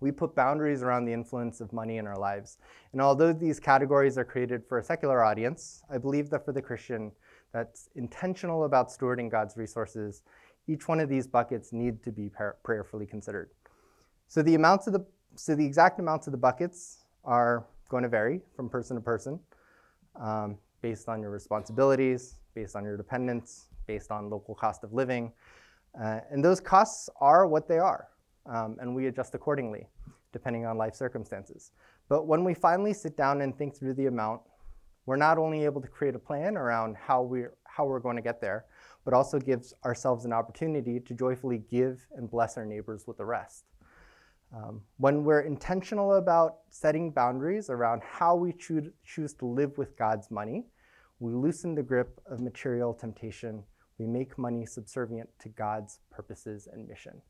we 0.00 0.10
put 0.10 0.34
boundaries 0.34 0.82
around 0.82 1.04
the 1.04 1.12
influence 1.12 1.60
of 1.60 1.72
money 1.72 1.98
in 1.98 2.06
our 2.06 2.18
lives. 2.18 2.58
And 2.92 3.00
although 3.00 3.32
these 3.32 3.60
categories 3.60 4.18
are 4.18 4.24
created 4.24 4.62
for 4.66 4.78
a 4.78 4.84
secular 4.84 5.22
audience, 5.22 5.82
I 5.90 5.98
believe 5.98 6.30
that 6.30 6.44
for 6.44 6.52
the 6.52 6.62
Christian 6.62 7.12
that's 7.52 7.88
intentional 7.94 8.64
about 8.64 8.88
stewarding 8.90 9.30
God's 9.30 9.56
resources, 9.56 10.22
each 10.68 10.88
one 10.88 11.00
of 11.00 11.08
these 11.08 11.26
buckets 11.26 11.72
need 11.72 12.02
to 12.04 12.12
be 12.12 12.30
prayerfully 12.62 13.06
considered. 13.06 13.50
So 14.28 14.42
the 14.42 14.54
amounts 14.54 14.86
of 14.86 14.92
the 14.92 15.04
so 15.36 15.54
the 15.54 15.64
exact 15.64 16.00
amounts 16.00 16.26
of 16.26 16.32
the 16.32 16.38
buckets 16.38 17.04
are 17.24 17.64
going 17.88 18.02
to 18.02 18.08
vary 18.08 18.40
from 18.56 18.68
person 18.68 18.96
to 18.96 19.00
person 19.00 19.38
um, 20.20 20.58
based 20.82 21.08
on 21.08 21.20
your 21.20 21.30
responsibilities, 21.30 22.40
based 22.54 22.74
on 22.74 22.84
your 22.84 22.96
dependents, 22.96 23.66
based 23.86 24.10
on 24.10 24.28
local 24.28 24.54
cost 24.54 24.82
of 24.82 24.92
living. 24.92 25.32
Uh, 26.00 26.20
and 26.30 26.44
those 26.44 26.60
costs 26.60 27.08
are 27.20 27.46
what 27.46 27.68
they 27.68 27.78
are 27.78 28.08
um, 28.46 28.76
and 28.80 28.94
we 28.94 29.06
adjust 29.06 29.34
accordingly 29.34 29.86
depending 30.32 30.64
on 30.64 30.78
life 30.78 30.94
circumstances. 30.94 31.72
But 32.08 32.26
when 32.26 32.44
we 32.44 32.54
finally 32.54 32.92
sit 32.92 33.16
down 33.16 33.40
and 33.40 33.56
think 33.56 33.76
through 33.76 33.94
the 33.94 34.06
amount, 34.06 34.42
we're 35.10 35.16
not 35.16 35.38
only 35.38 35.64
able 35.64 35.80
to 35.80 35.88
create 35.88 36.14
a 36.14 36.20
plan 36.20 36.56
around 36.56 36.96
how 36.96 37.20
we're, 37.20 37.54
how 37.64 37.84
we're 37.84 37.98
going 37.98 38.14
to 38.14 38.22
get 38.22 38.40
there, 38.40 38.66
but 39.04 39.12
also 39.12 39.40
gives 39.40 39.74
ourselves 39.84 40.24
an 40.24 40.32
opportunity 40.32 41.00
to 41.00 41.14
joyfully 41.14 41.64
give 41.68 42.06
and 42.14 42.30
bless 42.30 42.56
our 42.56 42.64
neighbors 42.64 43.08
with 43.08 43.16
the 43.16 43.24
rest. 43.24 43.64
Um, 44.54 44.82
when 44.98 45.24
we're 45.24 45.40
intentional 45.40 46.14
about 46.14 46.58
setting 46.70 47.10
boundaries 47.10 47.70
around 47.70 48.02
how 48.04 48.36
we 48.36 48.52
choo- 48.52 48.92
choose 49.04 49.34
to 49.34 49.46
live 49.46 49.76
with 49.78 49.96
God's 49.96 50.30
money, 50.30 50.66
we 51.18 51.32
loosen 51.32 51.74
the 51.74 51.82
grip 51.82 52.20
of 52.26 52.38
material 52.38 52.94
temptation. 52.94 53.64
We 53.98 54.06
make 54.06 54.38
money 54.38 54.64
subservient 54.64 55.28
to 55.40 55.48
God's 55.48 55.98
purposes 56.12 56.68
and 56.72 56.86
mission. 56.86 57.20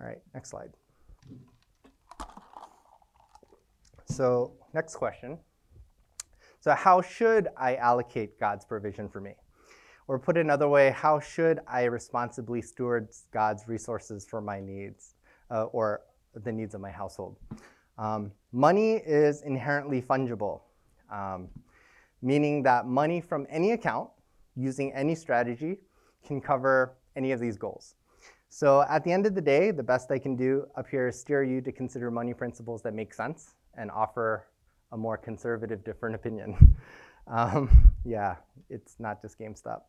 All 0.00 0.06
right, 0.06 0.22
next 0.32 0.48
slide. 0.48 0.70
So, 4.06 4.54
next 4.72 4.96
question. 4.96 5.36
So, 6.66 6.74
how 6.74 7.00
should 7.00 7.46
I 7.56 7.76
allocate 7.76 8.40
God's 8.40 8.64
provision 8.64 9.08
for 9.08 9.20
me? 9.20 9.36
Or 10.08 10.18
put 10.18 10.36
another 10.36 10.68
way, 10.68 10.90
how 10.90 11.20
should 11.20 11.60
I 11.68 11.84
responsibly 11.84 12.60
steward 12.60 13.10
God's 13.32 13.68
resources 13.68 14.26
for 14.26 14.40
my 14.40 14.58
needs 14.58 15.14
uh, 15.48 15.66
or 15.66 16.00
the 16.34 16.50
needs 16.50 16.74
of 16.74 16.80
my 16.80 16.90
household? 16.90 17.36
Um, 17.98 18.32
money 18.50 18.94
is 18.94 19.42
inherently 19.42 20.02
fungible, 20.02 20.62
um, 21.08 21.46
meaning 22.20 22.64
that 22.64 22.84
money 22.84 23.20
from 23.20 23.46
any 23.48 23.70
account 23.70 24.10
using 24.56 24.92
any 24.92 25.14
strategy 25.14 25.78
can 26.26 26.40
cover 26.40 26.96
any 27.14 27.30
of 27.30 27.38
these 27.38 27.56
goals. 27.56 27.94
So 28.48 28.84
at 28.90 29.04
the 29.04 29.12
end 29.12 29.24
of 29.24 29.36
the 29.36 29.40
day, 29.40 29.70
the 29.70 29.84
best 29.84 30.10
I 30.10 30.18
can 30.18 30.34
do 30.34 30.66
up 30.74 30.88
here 30.88 31.06
is 31.06 31.20
steer 31.20 31.44
you 31.44 31.60
to 31.60 31.70
consider 31.70 32.10
money 32.10 32.34
principles 32.34 32.82
that 32.82 32.92
make 32.92 33.14
sense 33.14 33.54
and 33.78 33.88
offer 33.88 34.48
a 34.92 34.96
more 34.96 35.16
conservative, 35.16 35.84
different 35.84 36.14
opinion. 36.14 36.76
um, 37.26 37.92
yeah, 38.04 38.36
it's 38.70 38.96
not 38.98 39.20
just 39.20 39.38
GameStop. 39.38 39.82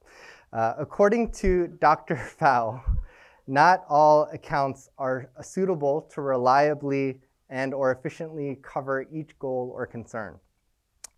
Uh, 0.54 0.74
according 0.78 1.32
to 1.34 1.68
Dr. 1.80 2.16
Pfau, 2.16 2.82
not 3.48 3.86
all 3.90 4.30
accounts 4.34 4.90
are 4.98 5.30
suitable 5.42 6.02
to 6.14 6.22
reliably 6.22 7.20
and 7.50 7.74
or 7.74 7.92
efficiently 7.92 8.60
cover 8.62 9.06
each 9.12 9.38
goal 9.40 9.72
or 9.74 9.86
concern. 9.86 10.38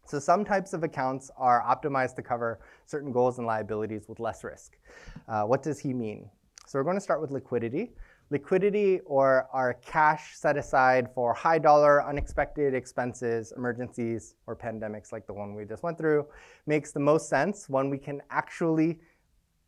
So 0.05 0.19
some 0.19 0.43
types 0.43 0.73
of 0.73 0.83
accounts 0.83 1.29
are 1.37 1.61
optimized 1.61 2.15
to 2.15 2.23
cover 2.23 2.59
certain 2.85 3.11
goals 3.11 3.37
and 3.37 3.45
liabilities 3.45 4.07
with 4.07 4.19
less 4.19 4.43
risk. 4.43 4.77
Uh, 5.27 5.43
what 5.43 5.61
does 5.61 5.79
he 5.79 5.93
mean? 5.93 6.29
So 6.65 6.79
we're 6.79 6.83
going 6.83 6.97
to 6.97 7.01
start 7.01 7.21
with 7.21 7.31
liquidity. 7.31 7.91
Liquidity 8.31 8.99
or 9.05 9.47
our 9.51 9.73
cash 9.73 10.35
set 10.35 10.55
aside 10.55 11.09
for 11.15 11.33
high 11.33 11.57
dollar 11.57 12.03
unexpected 12.05 12.75
expenses, 12.75 13.51
emergencies, 13.57 14.35
or 14.45 14.55
pandemics 14.55 15.11
like 15.11 15.25
the 15.25 15.33
one 15.33 15.55
we 15.55 15.65
just 15.65 15.81
went 15.81 15.97
through 15.97 16.27
makes 16.67 16.91
the 16.91 16.99
most 16.99 17.27
sense 17.27 17.67
when 17.69 17.89
we 17.89 17.97
can 17.97 18.21
actually 18.29 18.99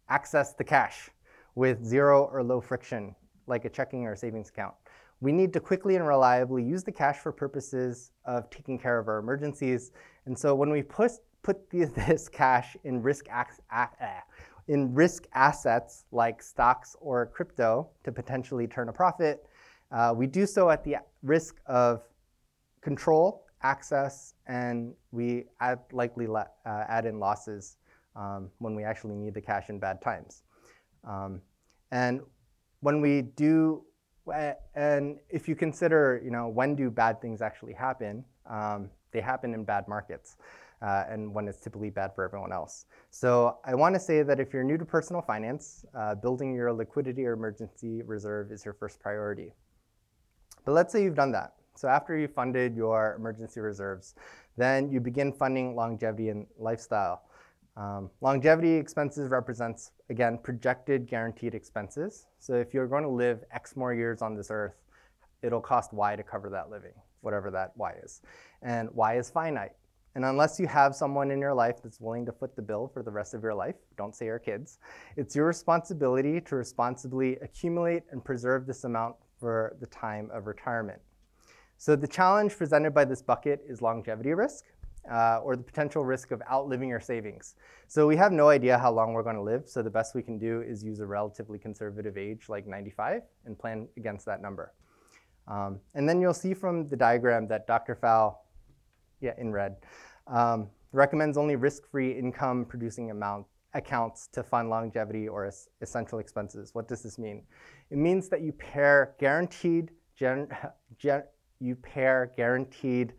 access 0.09 0.53
the 0.53 0.63
cash 0.63 1.09
with 1.55 1.83
zero 1.83 2.25
or 2.31 2.43
low 2.43 2.61
friction, 2.61 3.15
like 3.47 3.65
a 3.65 3.69
checking 3.69 4.05
or 4.05 4.15
savings 4.15 4.49
account. 4.49 4.75
We 5.21 5.31
need 5.31 5.53
to 5.53 5.59
quickly 5.59 5.95
and 5.95 6.07
reliably 6.07 6.63
use 6.63 6.83
the 6.83 6.91
cash 6.91 7.17
for 7.17 7.31
purposes 7.31 8.11
of 8.25 8.49
taking 8.51 8.77
care 8.77 8.99
of 8.99 9.07
our 9.07 9.17
emergencies. 9.17 9.91
And 10.25 10.37
so 10.37 10.53
when 10.53 10.69
we 10.69 10.83
put, 10.83 11.11
put 11.41 11.69
this 11.71 12.29
cash 12.29 12.77
in 12.83 13.01
risk, 13.01 13.25
in 14.67 14.93
risk 14.93 15.27
assets 15.33 16.05
like 16.11 16.41
stocks 16.41 16.95
or 16.99 17.27
crypto 17.27 17.89
to 18.03 18.11
potentially 18.11 18.67
turn 18.67 18.89
a 18.89 18.93
profit, 18.93 19.45
uh, 19.91 20.13
we 20.15 20.27
do 20.27 20.45
so 20.45 20.69
at 20.69 20.83
the 20.83 20.97
risk 21.23 21.59
of 21.65 22.03
control, 22.81 23.45
access, 23.63 24.33
and 24.47 24.93
we 25.11 25.45
add, 25.59 25.79
likely 25.91 26.27
uh, 26.27 26.45
add 26.65 27.05
in 27.05 27.19
losses 27.19 27.77
um, 28.15 28.49
when 28.59 28.75
we 28.75 28.83
actually 28.83 29.15
need 29.15 29.33
the 29.33 29.41
cash 29.41 29.69
in 29.69 29.79
bad 29.79 30.01
times. 30.01 30.43
Um, 31.03 31.41
and 31.91 32.21
when 32.79 33.01
we 33.01 33.21
do, 33.21 33.83
and 34.75 35.19
if 35.29 35.47
you 35.47 35.55
consider, 35.55 36.21
you 36.23 36.31
know, 36.31 36.47
when 36.47 36.75
do 36.75 36.89
bad 36.89 37.21
things 37.21 37.41
actually 37.41 37.73
happen? 37.73 38.23
Um, 38.49 38.89
they 39.11 39.19
happen 39.21 39.53
in 39.53 39.63
bad 39.63 39.87
markets 39.87 40.37
uh, 40.81 41.03
and 41.09 41.33
when 41.33 41.47
it's 41.47 41.59
typically 41.59 41.89
bad 41.89 42.13
for 42.15 42.23
everyone 42.23 42.51
else. 42.51 42.85
So 43.09 43.57
I 43.65 43.75
want 43.75 43.95
to 43.95 43.99
say 43.99 44.23
that 44.23 44.39
if 44.39 44.53
you're 44.53 44.63
new 44.63 44.77
to 44.77 44.85
personal 44.85 45.21
finance, 45.21 45.85
uh, 45.97 46.15
building 46.15 46.53
your 46.53 46.73
liquidity 46.73 47.25
or 47.25 47.33
emergency 47.33 48.01
reserve 48.01 48.51
is 48.51 48.65
your 48.65 48.73
first 48.73 48.99
priority. 48.99 49.53
But 50.65 50.73
let's 50.73 50.91
say 50.91 51.03
you've 51.03 51.15
done 51.15 51.31
that. 51.33 51.53
So 51.75 51.87
after 51.87 52.17
you've 52.17 52.33
funded 52.33 52.75
your 52.75 53.15
emergency 53.17 53.59
reserves, 53.59 54.15
then 54.57 54.91
you 54.91 54.99
begin 54.99 55.31
funding 55.31 55.75
longevity 55.75 56.29
and 56.29 56.45
lifestyle. 56.57 57.23
Um, 57.77 58.09
longevity 58.19 58.73
expenses 58.73 59.29
represents, 59.29 59.91
again, 60.09 60.37
projected 60.43 61.07
guaranteed 61.07 61.55
expenses. 61.55 62.27
So 62.39 62.53
if 62.53 62.73
you're 62.73 62.87
going 62.87 63.03
to 63.03 63.09
live 63.09 63.43
X 63.51 63.75
more 63.75 63.93
years 63.93 64.21
on 64.21 64.35
this 64.35 64.51
earth, 64.51 64.75
it'll 65.41 65.61
cost 65.61 65.93
Y 65.93 66.15
to 66.15 66.23
cover 66.23 66.49
that 66.49 66.69
living, 66.69 66.93
whatever 67.21 67.49
that 67.51 67.71
Y 67.77 67.93
is. 68.03 68.21
And 68.61 68.89
Y 68.91 69.17
is 69.17 69.29
finite. 69.29 69.71
And 70.15 70.25
unless 70.25 70.59
you 70.59 70.67
have 70.67 70.93
someone 70.95 71.31
in 71.31 71.39
your 71.39 71.53
life 71.53 71.81
that's 71.81 72.01
willing 72.01 72.25
to 72.25 72.31
foot 72.31 72.55
the 72.55 72.61
bill 72.61 72.89
for 72.93 73.01
the 73.01 73.11
rest 73.11 73.33
of 73.33 73.43
your 73.43 73.53
life, 73.53 73.75
don't 73.97 74.15
say 74.15 74.25
your 74.25 74.39
kids, 74.39 74.79
it's 75.15 75.35
your 75.35 75.47
responsibility 75.47 76.41
to 76.41 76.55
responsibly 76.55 77.37
accumulate 77.37 78.03
and 78.11 78.23
preserve 78.23 78.67
this 78.67 78.83
amount 78.83 79.15
for 79.39 79.77
the 79.79 79.87
time 79.87 80.29
of 80.33 80.47
retirement. 80.47 81.01
So 81.77 81.95
the 81.95 82.07
challenge 82.07 82.55
presented 82.57 82.93
by 82.93 83.05
this 83.05 83.21
bucket 83.21 83.61
is 83.67 83.81
longevity 83.81 84.33
risk. 84.33 84.65
uh, 85.09 85.37
or 85.43 85.55
the 85.55 85.63
potential 85.63 86.05
risk 86.05 86.31
of 86.31 86.41
outliving 86.51 86.89
your 86.89 86.99
savings. 86.99 87.55
So 87.87 88.07
we 88.07 88.15
have 88.17 88.31
no 88.31 88.49
idea 88.49 88.77
how 88.77 88.91
long 88.91 89.13
we're 89.13 89.23
going 89.23 89.35
to 89.35 89.41
live. 89.41 89.63
So 89.67 89.81
the 89.81 89.89
best 89.89 90.13
we 90.15 90.21
can 90.21 90.37
do 90.37 90.61
is 90.61 90.83
use 90.83 90.99
a 90.99 91.05
relatively 91.05 91.57
conservative 91.57 92.17
age 92.17 92.49
like 92.49 92.67
95 92.67 93.23
and 93.45 93.57
plan 93.57 93.87
against 93.97 94.25
that 94.27 94.41
number. 94.41 94.73
Um, 95.47 95.79
and 95.95 96.07
then 96.07 96.21
you'll 96.21 96.33
see 96.33 96.53
from 96.53 96.87
the 96.87 96.95
diagram 96.95 97.47
that 97.47 97.65
Dr. 97.65 97.95
Pfau, 97.95 98.35
yeah, 99.21 99.33
in 99.37 99.51
red, 99.51 99.77
um, 100.27 100.69
recommends 100.91 101.37
only 101.37 101.55
risk-free 101.55 102.11
income 102.11 102.65
producing 102.65 103.11
amount 103.11 103.45
accounts 103.73 104.27
to 104.27 104.43
fund 104.43 104.69
longevity 104.69 105.27
or 105.27 105.45
es- 105.45 105.69
essential 105.81 106.19
expenses. 106.19 106.75
What 106.75 106.87
does 106.87 107.01
this 107.01 107.17
mean? 107.17 107.43
It 107.89 107.97
means 107.97 108.27
that 108.29 108.41
you 108.41 108.51
pair 108.51 109.15
guaranteed 109.19 109.91
gen- 110.15 110.49
gen- 110.97 111.23
you 111.59 111.75
pair 111.75 112.33
guaranteed 112.35 113.13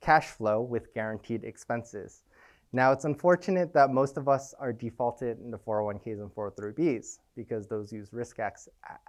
cash 0.00 0.26
flow 0.26 0.62
with 0.62 0.92
guaranteed 0.94 1.44
expenses. 1.44 2.24
Now, 2.72 2.90
it's 2.92 3.04
unfortunate 3.04 3.74
that 3.74 3.90
most 3.90 4.16
of 4.16 4.28
us 4.28 4.54
are 4.58 4.72
defaulted 4.72 5.38
into 5.40 5.58
401ks 5.58 6.20
and 6.20 6.30
403bs 6.34 7.18
because 7.36 7.66
those 7.66 7.92
use 7.92 8.12
risk 8.12 8.38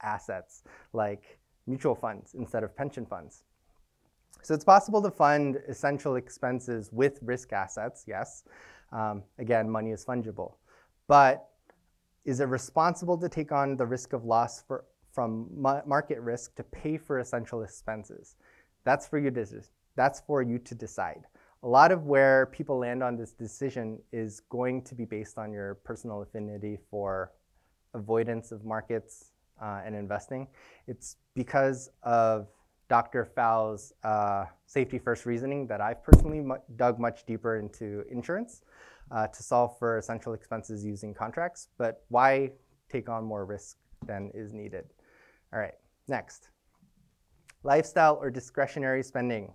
assets 0.01 0.63
like 0.91 1.39
mutual 1.65 1.95
funds 1.95 2.35
instead 2.38 2.63
of 2.63 2.75
pension 2.75 3.05
funds. 3.05 3.43
So 4.42 4.54
it's 4.54 4.66
possible 4.66 5.02
to 5.02 5.12
fund 5.12 5.58
essential 5.68 6.16
expenses 6.16 6.92
with 6.92 7.20
risk 7.22 7.54
assets, 7.54 8.04
yes. 8.08 8.44
Um, 8.92 9.24
again, 9.40 9.70
money 9.70 9.92
is 9.92 10.04
fungible. 10.06 10.56
But 11.08 11.50
is 12.25 12.40
it 12.40 12.46
responsible 12.46 13.18
to 13.18 13.30
take 13.30 13.52
on 13.52 13.78
the 13.78 13.86
risk 13.86 14.13
of 14.13 14.25
loss 14.25 14.62
for, 14.62 14.86
from 15.12 15.48
market 15.86 16.20
risk 16.20 16.56
to 16.56 16.63
pay 16.63 16.98
for 16.98 17.20
essential 17.20 17.63
expenses? 17.63 18.36
That's 18.84 19.08
for 19.08 19.18
you 19.18 19.32
to, 19.32 19.46
that's 19.96 20.22
for 20.22 20.42
you 20.42 20.60
to 20.60 20.75
decide. 20.75 21.24
A 21.63 21.68
lot 21.68 21.94
of 21.94 22.06
where 22.06 22.48
people 22.48 22.78
land 22.78 23.02
on 23.02 23.16
this 23.16 23.32
decision 23.32 24.00
is 24.12 24.42
going 24.42 24.82
to 24.84 24.96
be 24.96 25.06
based 25.06 25.38
on 25.38 25.54
your 25.54 25.75
personal 25.75 26.22
affinity 26.22 26.78
for 26.92 27.32
avoidance 27.94 28.52
of 28.52 28.66
markets 28.66 29.32
uh, 29.62 29.82
and 29.86 29.96
investing. 29.96 30.48
It's 30.88 31.16
because 31.36 31.90
of 32.04 32.48
Dr. 32.90 33.32
Pfau's 33.36 33.94
uh, 34.04 34.46
safety 34.66 35.00
first 35.00 35.25
reasoning 35.25 35.68
that 35.68 35.82
I've 35.82 36.04
personally 36.04 36.44
dug 36.75 37.00
much 37.00 37.25
deeper 37.25 37.58
into 37.58 38.04
insurance 38.10 38.62
uh, 39.12 39.28
to 39.28 39.44
solve 39.44 39.78
for 39.80 39.98
essential 39.98 40.34
expenses 40.34 40.84
using 40.84 41.13
contracts. 41.13 41.70
But 41.78 42.04
why 42.10 42.52
take 42.90 43.10
on 43.10 43.24
more 43.24 43.46
risk 43.46 43.78
than 44.06 44.32
is 44.34 44.54
needed? 44.54 44.86
All 45.54 45.60
right, 45.60 45.75
next. 46.08 46.50
Lifestyle 47.63 48.18
or 48.22 48.30
discretionary 48.30 49.04
spending 49.04 49.54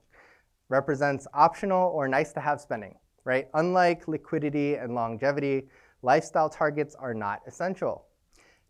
represents 0.69 1.27
optional 1.35 1.91
or 1.91 2.09
nice 2.09 2.33
to 2.33 2.41
have 2.41 2.61
spending, 2.61 2.95
right? 3.25 3.49
Unlike 3.55 4.09
liquidity 4.09 4.77
and 4.77 4.95
longevity, 4.95 5.69
lifestyle 6.03 6.49
targets 6.49 6.95
are 6.95 7.15
not 7.15 7.41
essential. 7.47 8.07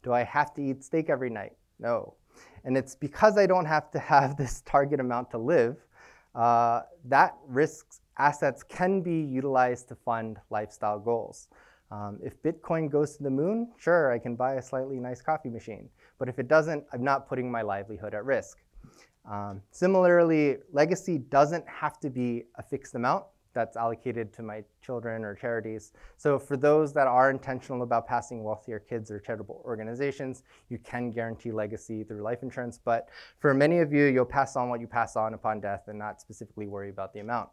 Do 0.02 0.12
I 0.12 0.22
have 0.24 0.54
to 0.54 0.62
eat 0.62 0.82
steak 0.82 1.10
every 1.10 1.30
night? 1.30 1.52
No. 1.78 2.14
And 2.64 2.76
it's 2.76 2.94
because 2.94 3.38
I 3.38 3.46
don't 3.46 3.66
have 3.66 3.90
to 3.92 3.98
have 3.98 4.36
this 4.36 4.60
target 4.66 5.00
amount 5.00 5.30
to 5.32 5.38
live, 5.38 5.76
uh, 6.34 6.82
that 7.06 7.36
risks 7.46 8.00
assets 8.18 8.62
can 8.62 9.00
be 9.00 9.20
utilized 9.20 9.88
to 9.88 9.94
fund 9.94 10.38
lifestyle 10.50 10.98
goals. 10.98 11.48
Um, 11.90 12.18
if 12.22 12.42
Bitcoin 12.42 12.90
goes 12.90 13.16
to 13.16 13.22
the 13.22 13.30
moon, 13.30 13.72
sure, 13.78 14.12
I 14.12 14.18
can 14.18 14.36
buy 14.36 14.54
a 14.54 14.62
slightly 14.62 14.98
nice 14.98 15.22
coffee 15.22 15.48
machine. 15.48 15.88
But 16.18 16.28
if 16.28 16.38
it 16.38 16.48
doesn't, 16.48 16.84
I'm 16.92 17.02
not 17.02 17.28
putting 17.28 17.50
my 17.50 17.62
livelihood 17.62 18.14
at 18.14 18.24
risk. 18.24 18.58
Um, 19.30 19.62
similarly, 19.70 20.58
legacy 20.72 21.18
doesn't 21.18 21.66
have 21.68 21.98
to 22.00 22.10
be 22.10 22.44
a 22.56 22.62
fixed 22.62 22.94
amount 22.94 23.24
that's 23.58 23.76
allocated 23.76 24.32
to 24.34 24.42
my 24.42 24.62
children 24.80 25.24
or 25.24 25.34
charities. 25.34 25.92
So 26.16 26.38
for 26.38 26.56
those 26.56 26.92
that 26.92 27.08
are 27.08 27.28
intentional 27.28 27.82
about 27.82 28.06
passing 28.06 28.44
wealthier 28.44 28.78
kids 28.78 29.10
or 29.10 29.18
charitable 29.18 29.60
organizations, 29.64 30.44
you 30.68 30.78
can 30.78 31.10
guarantee 31.10 31.50
legacy 31.50 32.04
through 32.04 32.22
life 32.22 32.44
insurance. 32.44 32.78
But 32.78 33.08
for 33.40 33.52
many 33.52 33.80
of 33.80 33.92
you, 33.92 34.04
you'll 34.04 34.24
pass 34.24 34.54
on 34.54 34.68
what 34.68 34.80
you 34.80 34.86
pass 34.86 35.16
on 35.16 35.34
upon 35.34 35.60
death 35.60 35.88
and 35.88 35.98
not 35.98 36.20
specifically 36.20 36.68
worry 36.68 36.90
about 36.90 37.12
the 37.12 37.18
amount. 37.18 37.48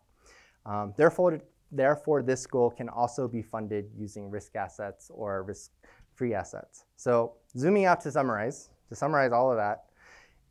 Um, 0.67 0.93
therefore, 0.95 1.41
therefore, 1.71 2.21
this 2.21 2.45
goal 2.45 2.69
can 2.69 2.87
also 2.87 3.27
be 3.27 3.41
funded 3.41 3.85
using 3.97 4.29
risk 4.29 4.55
assets 4.55 5.09
or 5.11 5.41
risk-free 5.41 6.35
assets. 6.35 6.85
So 6.97 7.33
zooming 7.57 7.85
out 7.85 7.99
to 8.01 8.11
summarize, 8.11 8.69
to 8.89 8.95
summarize 8.95 9.31
all 9.31 9.49
of 9.49 9.57
that, 9.57 9.85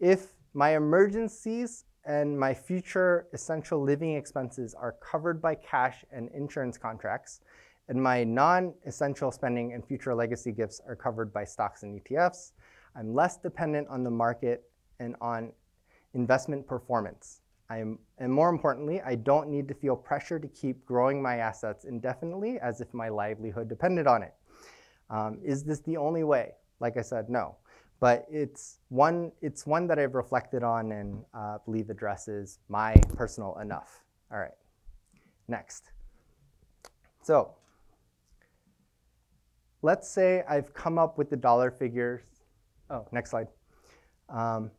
if 0.01 0.35
my 0.53 0.75
emergencies 0.77 1.85
and 2.07 2.39
my 2.39 2.53
future 2.53 3.27
essential 3.33 3.83
living 3.83 4.15
expenses 4.15 4.75
are 4.75 4.93
covered 4.93 5.41
by 5.41 5.55
cash 5.55 6.05
and 6.13 6.29
insurance 6.35 6.77
contracts, 6.77 7.41
and 7.89 8.03
my 8.03 8.25
non-essential 8.25 9.31
spending 9.31 9.73
and 9.73 9.85
future 9.85 10.15
legacy 10.15 10.53
gifts 10.53 10.81
are 10.87 10.97
covered 10.97 11.33
by 11.33 11.45
stocks 11.45 11.83
and 11.83 12.01
ETFs, 12.01 12.53
I'm 12.97 13.15
less 13.15 13.37
dependent 13.37 13.89
on 13.89 14.05
the 14.05 14.11
market 14.11 14.65
and 15.01 15.17
on 15.21 15.53
investment 16.15 16.67
performance. 16.67 17.41
I'm, 17.71 17.99
and 18.19 18.33
more 18.33 18.51
importantly, 18.51 19.01
I 19.01 19.17
don't 19.17 19.49
need 19.49 19.67
to 19.69 19.75
feel 19.75 19.97
pressure 19.97 20.39
to 20.39 20.49
keep 20.49 20.85
growing 20.85 21.21
my 21.21 21.39
assets 21.39 21.85
indefinitely 21.85 22.59
as 22.61 22.81
if 22.81 22.93
my 22.93 23.09
livelihood 23.09 23.69
depended 23.69 24.07
on 24.07 24.23
it. 24.23 24.35
Um, 25.11 25.39
is 25.43 25.65
this 25.65 25.81
the 25.81 25.97
only 25.97 26.25
way? 26.25 26.53
Like 26.81 26.97
I 26.97 27.03
said, 27.03 27.29
no 27.29 27.57
but 28.01 28.27
it's 28.31 28.79
one, 28.89 29.33
it's 29.41 29.67
one 29.67 29.87
that 29.87 29.99
I've 29.99 30.15
reflected 30.15 30.63
on 30.63 30.93
and 30.93 31.25
uh, 31.33 31.59
believe 31.65 31.91
addresses 31.91 32.59
my 32.69 32.95
personal 33.15 33.59
enough. 33.59 34.03
All 34.33 34.39
right, 34.39 34.55
next. 35.49 35.91
So 37.23 37.55
let's 39.83 40.09
say 40.09 40.45
I've 40.49 40.75
come 40.75 40.99
up 40.99 41.19
with 41.19 41.31
the 41.31 41.37
dollar 41.37 41.71
figures. 41.71 42.23
Oh, 42.91 43.07
next 43.13 43.31
slide. 43.31 43.49
Um, 44.29 44.71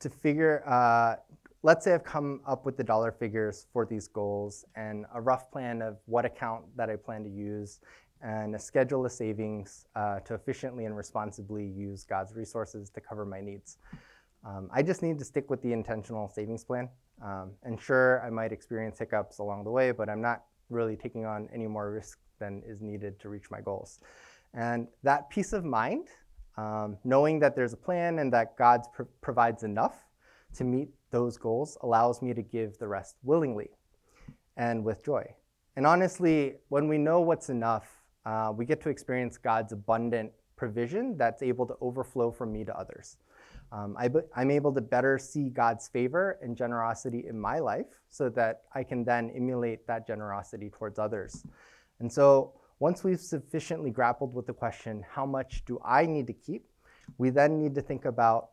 to 0.00 0.08
figure, 0.08 0.62
uh, 0.66 1.16
let's 1.62 1.84
say 1.84 1.92
I've 1.92 2.04
come 2.04 2.40
up 2.46 2.64
with 2.64 2.76
the 2.76 2.84
dollar 2.84 3.10
figures 3.10 3.66
for 3.72 3.84
these 3.84 4.08
goals 4.08 4.64
and 4.76 5.06
a 5.14 5.20
rough 5.20 5.50
plan 5.50 5.82
of 5.82 5.98
what 6.06 6.24
account 6.24 6.64
that 6.76 6.88
I 6.88 6.96
plan 6.96 7.24
to 7.24 7.30
use 7.30 7.80
and 8.22 8.54
a 8.54 8.58
schedule 8.58 9.04
of 9.06 9.12
savings 9.12 9.86
uh, 9.94 10.20
to 10.20 10.34
efficiently 10.34 10.84
and 10.86 10.96
responsibly 10.96 11.66
use 11.66 12.04
God's 12.04 12.34
resources 12.34 12.90
to 12.90 13.00
cover 13.00 13.24
my 13.24 13.40
needs. 13.40 13.78
Um, 14.44 14.68
I 14.72 14.82
just 14.82 15.02
need 15.02 15.18
to 15.18 15.24
stick 15.24 15.50
with 15.50 15.62
the 15.62 15.72
intentional 15.72 16.28
savings 16.28 16.64
plan. 16.64 16.88
Um, 17.22 17.52
and 17.64 17.80
sure, 17.80 18.22
I 18.24 18.30
might 18.30 18.52
experience 18.52 18.98
hiccups 18.98 19.38
along 19.38 19.64
the 19.64 19.70
way, 19.70 19.90
but 19.90 20.08
I'm 20.08 20.20
not 20.20 20.44
really 20.70 20.96
taking 20.96 21.24
on 21.24 21.48
any 21.52 21.66
more 21.66 21.90
risk 21.90 22.18
than 22.38 22.62
is 22.66 22.80
needed 22.80 23.18
to 23.20 23.28
reach 23.28 23.50
my 23.50 23.60
goals. 23.60 24.00
And 24.54 24.88
that 25.02 25.28
peace 25.30 25.52
of 25.52 25.64
mind, 25.64 26.08
um, 26.56 26.96
knowing 27.04 27.38
that 27.40 27.56
there's 27.56 27.72
a 27.72 27.76
plan 27.76 28.20
and 28.20 28.32
that 28.32 28.56
God 28.56 28.82
pr- 28.92 29.02
provides 29.20 29.62
enough 29.62 30.04
to 30.54 30.64
meet 30.64 30.88
those 31.10 31.36
goals, 31.36 31.76
allows 31.82 32.22
me 32.22 32.32
to 32.34 32.42
give 32.42 32.78
the 32.78 32.88
rest 32.88 33.16
willingly 33.22 33.70
and 34.56 34.84
with 34.84 35.04
joy. 35.04 35.24
And 35.76 35.86
honestly, 35.86 36.54
when 36.68 36.88
we 36.88 36.98
know 36.98 37.20
what's 37.20 37.50
enough, 37.50 37.97
uh, 38.28 38.52
we 38.52 38.66
get 38.66 38.82
to 38.82 38.90
experience 38.90 39.38
God's 39.38 39.72
abundant 39.72 40.30
provision 40.54 41.16
that's 41.16 41.42
able 41.42 41.66
to 41.66 41.74
overflow 41.80 42.30
from 42.30 42.52
me 42.52 42.62
to 42.62 42.78
others. 42.78 43.16
Um, 43.72 43.96
I, 43.98 44.10
am 44.42 44.50
able 44.50 44.74
to 44.74 44.82
better 44.82 45.18
see 45.18 45.48
God's 45.48 45.88
favor 45.88 46.38
and 46.42 46.54
generosity 46.54 47.24
in 47.26 47.38
my 47.38 47.58
life 47.58 47.86
so 48.10 48.28
that 48.30 48.62
I 48.74 48.82
can 48.82 49.02
then 49.04 49.30
emulate 49.34 49.86
that 49.86 50.06
generosity 50.06 50.70
towards 50.70 50.98
others. 50.98 51.46
And 52.00 52.12
so 52.12 52.52
once 52.80 53.02
we've 53.02 53.20
sufficiently 53.20 53.90
grappled 53.90 54.34
with 54.34 54.46
the 54.46 54.52
question, 54.52 55.02
how 55.10 55.24
much 55.24 55.64
do 55.64 55.80
I 55.84 56.04
need 56.04 56.26
to 56.26 56.34
keep? 56.34 56.66
We 57.16 57.30
then 57.30 57.58
need 57.58 57.74
to 57.76 57.82
think 57.82 58.04
about, 58.04 58.50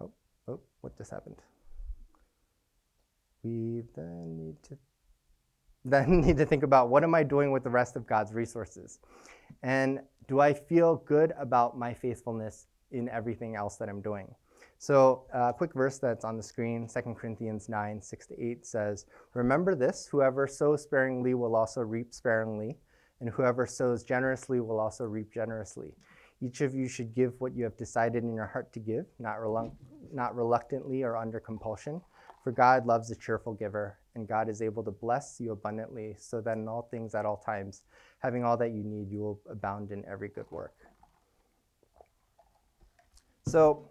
oh, 0.00 0.10
oh 0.48 0.60
what 0.80 0.96
just 0.96 1.10
happened? 1.10 1.36
We 3.42 3.82
then 3.94 4.36
need 4.36 4.62
to 4.64 4.78
then 5.84 6.20
need 6.26 6.36
to 6.38 6.46
think 6.46 6.62
about 6.62 6.88
what 6.88 7.04
am 7.04 7.14
I 7.14 7.22
doing 7.22 7.50
with 7.50 7.64
the 7.64 7.70
rest 7.70 7.96
of 7.96 8.06
God's 8.06 8.32
resources? 8.32 8.98
And 9.62 10.00
do 10.28 10.40
I 10.40 10.52
feel 10.52 10.96
good 10.96 11.32
about 11.38 11.78
my 11.78 11.94
faithfulness 11.94 12.66
in 12.90 13.08
everything 13.08 13.56
else 13.56 13.76
that 13.76 13.88
I'm 13.88 14.00
doing? 14.00 14.34
So, 14.78 15.26
a 15.32 15.36
uh, 15.36 15.52
quick 15.52 15.74
verse 15.74 15.98
that's 15.98 16.24
on 16.24 16.36
the 16.36 16.42
screen, 16.42 16.88
2 16.88 17.14
Corinthians 17.14 17.68
9, 17.68 18.02
6 18.02 18.26
to 18.26 18.42
8 18.44 18.66
says, 18.66 19.06
Remember 19.32 19.76
this 19.76 20.08
whoever 20.10 20.48
sows 20.48 20.82
sparingly 20.82 21.34
will 21.34 21.54
also 21.54 21.82
reap 21.82 22.12
sparingly, 22.12 22.78
and 23.20 23.30
whoever 23.30 23.64
sows 23.64 24.02
generously 24.02 24.58
will 24.58 24.80
also 24.80 25.04
reap 25.04 25.32
generously. 25.32 25.94
Each 26.40 26.62
of 26.62 26.74
you 26.74 26.88
should 26.88 27.14
give 27.14 27.34
what 27.38 27.54
you 27.54 27.62
have 27.62 27.76
decided 27.76 28.24
in 28.24 28.34
your 28.34 28.46
heart 28.46 28.72
to 28.72 28.80
give, 28.80 29.06
not, 29.20 29.36
relu- 29.36 29.70
not 30.12 30.34
reluctantly 30.34 31.04
or 31.04 31.16
under 31.16 31.38
compulsion, 31.38 32.00
for 32.42 32.50
God 32.50 32.84
loves 32.84 33.08
a 33.12 33.14
cheerful 33.14 33.54
giver 33.54 33.98
and 34.14 34.28
God 34.28 34.48
is 34.48 34.62
able 34.62 34.82
to 34.84 34.90
bless 34.90 35.40
you 35.40 35.52
abundantly, 35.52 36.14
so 36.18 36.40
that 36.40 36.56
in 36.56 36.68
all 36.68 36.82
things 36.90 37.14
at 37.14 37.24
all 37.24 37.36
times, 37.36 37.82
having 38.18 38.44
all 38.44 38.56
that 38.58 38.72
you 38.72 38.82
need, 38.82 39.10
you 39.10 39.20
will 39.20 39.40
abound 39.50 39.90
in 39.90 40.04
every 40.04 40.28
good 40.28 40.50
work. 40.50 40.74
So, 43.46 43.88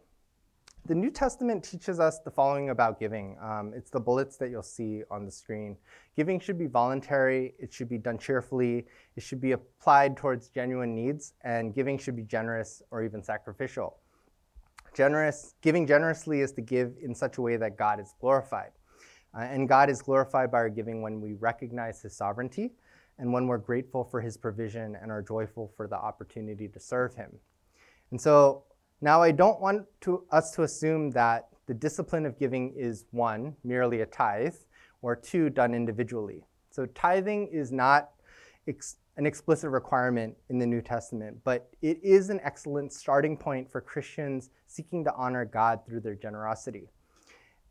the 0.85 0.95
New 0.95 1.11
Testament 1.11 1.63
teaches 1.63 1.99
us 1.99 2.19
the 2.19 2.31
following 2.31 2.71
about 2.71 2.99
giving. 2.99 3.37
Um, 3.39 3.71
it's 3.75 3.91
the 3.91 3.99
bullets 3.99 4.37
that 4.37 4.49
you'll 4.49 4.63
see 4.63 5.03
on 5.11 5.25
the 5.25 5.31
screen. 5.31 5.77
Giving 6.15 6.39
should 6.39 6.57
be 6.57 6.65
voluntary, 6.65 7.53
it 7.59 7.71
should 7.71 7.87
be 7.87 7.99
done 7.99 8.17
cheerfully, 8.17 8.87
it 9.15 9.21
should 9.21 9.39
be 9.39 9.51
applied 9.51 10.17
towards 10.17 10.49
genuine 10.49 10.95
needs, 10.95 11.33
and 11.43 11.75
giving 11.75 11.99
should 11.99 12.15
be 12.15 12.23
generous 12.23 12.81
or 12.89 13.03
even 13.03 13.21
sacrificial. 13.21 13.97
Generous, 14.95 15.53
giving 15.61 15.85
generously 15.85 16.41
is 16.41 16.51
to 16.53 16.61
give 16.61 16.95
in 17.01 17.13
such 17.13 17.37
a 17.37 17.41
way 17.41 17.57
that 17.57 17.77
God 17.77 17.99
is 17.99 18.15
glorified. 18.19 18.71
Uh, 19.33 19.41
and 19.41 19.67
God 19.69 19.89
is 19.89 20.01
glorified 20.01 20.51
by 20.51 20.57
our 20.59 20.69
giving 20.69 21.01
when 21.01 21.21
we 21.21 21.33
recognize 21.33 22.01
His 22.01 22.15
sovereignty 22.15 22.71
and 23.17 23.31
when 23.31 23.47
we're 23.47 23.57
grateful 23.57 24.03
for 24.03 24.19
His 24.19 24.37
provision 24.37 24.97
and 25.01 25.11
are 25.11 25.21
joyful 25.21 25.71
for 25.77 25.87
the 25.87 25.95
opportunity 25.95 26.67
to 26.67 26.79
serve 26.79 27.13
Him. 27.15 27.31
And 28.11 28.19
so 28.19 28.63
now 28.99 29.21
I 29.21 29.31
don't 29.31 29.61
want 29.61 29.85
to, 30.01 30.25
us 30.31 30.51
to 30.51 30.63
assume 30.63 31.11
that 31.11 31.47
the 31.67 31.73
discipline 31.73 32.25
of 32.25 32.37
giving 32.37 32.73
is 32.75 33.05
one, 33.11 33.55
merely 33.63 34.01
a 34.01 34.05
tithe, 34.05 34.55
or 35.01 35.15
two, 35.15 35.49
done 35.49 35.73
individually. 35.73 36.43
So 36.69 36.85
tithing 36.87 37.47
is 37.47 37.71
not 37.71 38.11
ex- 38.67 38.97
an 39.17 39.25
explicit 39.25 39.69
requirement 39.69 40.35
in 40.49 40.59
the 40.59 40.65
New 40.65 40.81
Testament, 40.81 41.37
but 41.43 41.69
it 41.81 41.99
is 42.03 42.29
an 42.29 42.39
excellent 42.43 42.91
starting 42.91 43.37
point 43.37 43.71
for 43.71 43.81
Christians 43.81 44.49
seeking 44.67 45.03
to 45.05 45.13
honor 45.15 45.45
God 45.45 45.85
through 45.85 46.01
their 46.01 46.15
generosity 46.15 46.89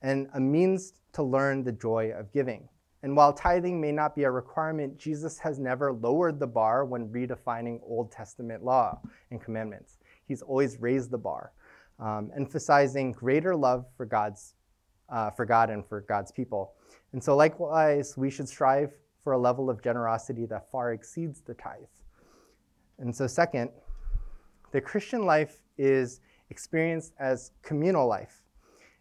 and 0.03 0.29
a 0.35 0.41
means 0.41 0.95
to 1.13 1.23
learn 1.23 1.63
the 1.63 1.73
joy 1.73 2.13
of 2.17 2.33
giving. 2.33 2.69
And 3.03 3.17
while 3.17 3.33
tithing 3.33 3.81
may 3.81 3.93
not 3.93 4.15
be 4.15 4.25
a 4.25 4.31
requirement, 4.31 4.99
Jesus 4.99 5.39
has 5.39 5.59
never 5.59 5.93
lowered 5.93 6.39
the 6.39 6.47
bar 6.47 6.85
when 6.85 7.09
redefining 7.09 7.81
Old 7.83 8.13
Testament 8.13 8.63
law 8.63 9.01
and 9.31 9.41
commandments. 9.43 9.99
He's 10.27 10.43
always 10.43 10.79
raised 10.81 11.11
the 11.11 11.19
bar, 11.19 11.53
um, 11.99 12.31
emphasizing 12.37 13.13
greater 13.13 13.57
love 13.57 13.87
for 13.97 14.05
God's 14.05 14.55
uh, 15.11 15.31
for 15.31 15.45
God 15.45 15.71
and 15.71 15.85
for 15.85 16.03
God's 16.03 16.31
people. 16.31 16.75
And 17.13 17.23
so, 17.23 17.37
likewise, 17.37 18.17
we 18.17 18.31
should 18.31 18.49
strive 18.49 18.93
for 19.25 19.33
a 19.33 19.39
level 19.39 19.69
of 19.69 19.83
generosity 19.83 20.47
that 20.47 20.71
far 20.71 20.93
exceeds 20.93 21.41
the 21.41 21.55
tithe. 21.55 21.81
And 22.99 23.15
so, 23.15 23.27
second, 23.27 23.71
the 24.73 24.81
Christian 24.81 25.27
life 25.27 25.61
is 25.79 26.21
experienced 26.51 27.13
as 27.19 27.53
communal 27.63 28.07
life. 28.07 28.43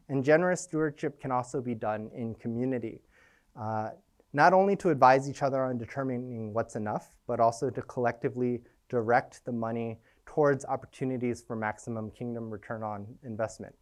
And 0.09 0.23
generous 0.23 0.61
stewardship 0.61 1.21
can 1.21 1.31
also 1.31 1.61
be 1.61 1.75
done 1.75 2.09
in 2.15 2.35
community, 2.35 3.01
uh, 3.55 3.91
not 4.33 4.53
only 4.53 4.75
to 4.77 4.89
advise 4.89 5.29
each 5.29 5.43
other 5.43 5.63
on 5.63 5.77
determining 5.77 6.53
what's 6.53 6.75
enough, 6.75 7.15
but 7.27 7.39
also 7.39 7.69
to 7.69 7.81
collectively 7.83 8.61
direct 8.89 9.45
the 9.45 9.51
money 9.51 9.99
towards 10.25 10.65
opportunities 10.65 11.41
for 11.41 11.55
maximum 11.55 12.11
kingdom 12.11 12.49
return 12.49 12.83
on 12.83 13.07
investment. 13.23 13.73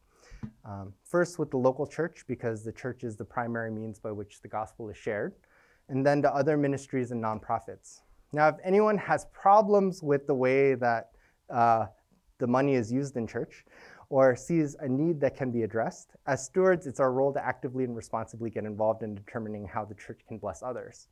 Um, 0.65 0.93
first, 1.03 1.39
with 1.39 1.49
the 1.49 1.57
local 1.57 1.87
church, 1.87 2.25
because 2.27 2.63
the 2.63 2.71
church 2.71 3.03
is 3.03 3.15
the 3.15 3.25
primary 3.25 3.71
means 3.71 3.99
by 3.99 4.11
which 4.11 4.41
the 4.41 4.47
gospel 4.47 4.89
is 4.89 4.97
shared, 4.97 5.33
and 5.89 6.05
then 6.05 6.21
to 6.21 6.33
other 6.33 6.57
ministries 6.57 7.11
and 7.11 7.23
nonprofits. 7.23 8.01
Now, 8.33 8.49
if 8.49 8.55
anyone 8.63 8.97
has 8.97 9.25
problems 9.31 10.03
with 10.03 10.27
the 10.27 10.35
way 10.35 10.75
that 10.75 11.11
uh, 11.49 11.85
the 12.39 12.47
money 12.47 12.75
is 12.75 12.91
used 12.91 13.15
in 13.15 13.25
church, 13.25 13.65
or 14.09 14.35
sees 14.35 14.75
a 14.79 14.87
need 14.87 15.19
that 15.19 15.35
can 15.35 15.51
be 15.51 15.63
addressed. 15.63 16.11
As 16.27 16.45
stewards, 16.45 16.87
it's 16.87 16.99
our 16.99 17.11
role 17.11 17.33
to 17.33 17.45
actively 17.45 17.83
and 17.83 17.95
responsibly 17.95 18.49
get 18.49 18.63
involved 18.63 19.03
in 19.03 19.15
determining 19.15 19.65
how 19.65 19.83
the 19.83 19.95
church 19.95 20.19
can 20.27 20.37
bless 20.37 20.63
others. 20.63 21.07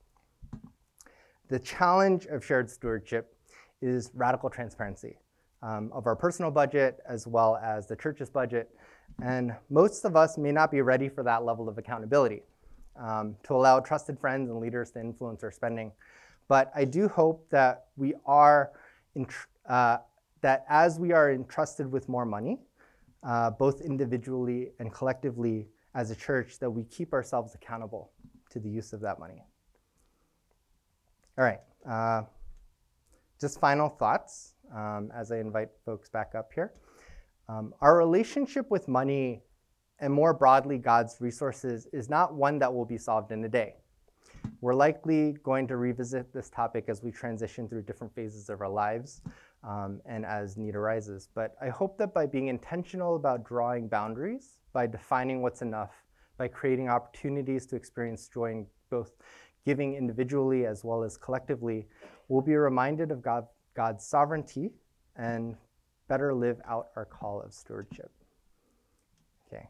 The 1.50 1.60
challenge 1.60 2.26
of 2.28 2.44
shared 2.44 2.70
stewardship 2.70 3.36
is 3.82 4.12
radical 4.16 4.50
transparency 4.50 5.18
um, 5.62 5.92
of 5.94 6.08
our 6.08 6.16
personal 6.16 6.52
budget 6.52 7.00
as 7.08 7.28
well 7.28 7.58
as 7.58 7.88
the 7.88 7.96
church's 7.96 8.30
budget. 8.30 8.70
And 9.22 9.56
most 9.70 10.06
of 10.06 10.16
us 10.16 10.38
may 10.38 10.52
not 10.52 10.72
be 10.72 10.82
ready 10.82 11.10
for 11.10 11.24
that 11.24 11.44
level 11.44 11.68
of 11.70 11.78
accountability 11.78 12.44
um, 12.96 13.36
to 13.44 13.54
allow 13.54 13.80
trusted 13.80 14.20
friends 14.20 14.50
and 14.50 14.60
leaders 14.60 14.92
to 14.92 15.00
influence 15.00 15.44
our 15.44 15.52
spending. 15.52 15.92
But 16.48 16.72
I 16.76 16.86
do 16.86 17.08
hope 17.08 17.48
that 17.50 17.86
we 17.98 18.14
are, 18.26 18.72
in, 19.16 19.28
uh, 19.68 19.98
that 20.42 20.66
as 20.70 21.00
we 21.00 21.12
are 21.12 21.32
entrusted 21.32 21.92
with 21.92 22.08
more 22.08 22.26
money, 22.26 22.60
uh, 23.26 23.50
both 23.50 23.82
individually 23.82 24.70
and 24.80 24.94
collectively 24.94 25.68
as 25.94 26.12
a 26.12 26.16
church, 26.16 26.60
that 26.60 26.70
we 26.70 26.84
keep 26.84 27.14
ourselves 27.14 27.56
accountable 27.56 28.12
to 28.50 28.60
the 28.60 28.70
use 28.70 28.94
of 28.94 29.02
that 29.02 29.20
money. 29.20 29.42
All 31.38 31.44
right, 31.44 31.60
uh, 31.90 32.24
just 33.40 33.60
final 33.60 33.90
thoughts 33.90 34.54
um, 34.74 35.12
as 35.16 35.32
I 35.32 35.40
invite 35.40 35.70
folks 35.86 36.10
back 36.10 36.36
up 36.36 36.52
here. 36.54 36.74
Um, 37.48 37.74
our 37.82 37.98
relationship 37.98 38.70
with 38.72 38.88
money 38.88 39.44
and 40.00 40.14
more 40.14 40.34
broadly 40.34 40.78
God's 40.78 41.18
resources 41.20 41.88
is 41.94 42.10
not 42.10 42.34
one 42.34 42.60
that 42.60 42.74
will 42.74 42.86
be 42.86 42.98
solved 42.98 43.32
in 43.32 43.44
a 43.46 43.50
day. 43.50 43.76
We're 44.62 44.74
likely 44.74 45.36
going 45.44 45.68
to 45.68 45.78
revisit 45.78 46.34
this 46.34 46.50
topic 46.50 46.86
as 46.88 47.04
we 47.04 47.12
transition 47.12 47.68
through 47.68 47.84
different 47.84 48.14
phases 48.14 48.50
of 48.50 48.62
our 48.62 48.70
lives 48.70 49.22
um, 49.68 50.02
and 50.06 50.26
as 50.26 50.58
need 50.58 50.76
arises. 50.76 51.30
But 51.34 51.56
I 51.62 51.70
hope 51.70 51.98
that 51.98 52.14
by 52.14 52.26
being 52.26 52.48
intentional 52.48 53.16
about 53.16 53.44
drawing 53.46 53.88
boundaries, 53.88 54.60
by 54.74 54.88
defining 54.88 55.42
what's 55.42 55.62
enough, 55.62 55.92
by 56.38 56.48
creating 56.48 56.90
opportunities 56.90 57.66
to 57.68 57.76
experience 57.76 58.28
joy 58.28 58.52
in 58.52 58.68
both 58.90 59.12
giving 59.66 59.96
individually 59.96 60.66
as 60.66 60.84
well 60.84 61.04
as 61.04 61.18
collectively, 61.18 61.88
we'll 62.28 62.42
be 62.42 62.56
reminded 62.56 63.12
of 63.12 63.22
God, 63.22 63.48
God's 63.76 64.06
sovereignty 64.06 64.72
and 65.16 65.56
better 66.08 66.34
live 66.34 66.62
out 66.68 66.90
our 66.96 67.06
call 67.06 67.42
of 67.42 67.54
stewardship. 67.54 68.12
Okay. 69.48 69.68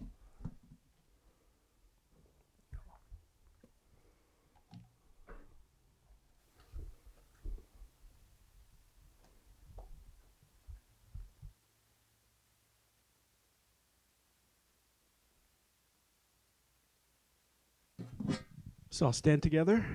So 18.96 19.08
I'll 19.08 19.12
stand 19.12 19.44
together. 19.44 19.86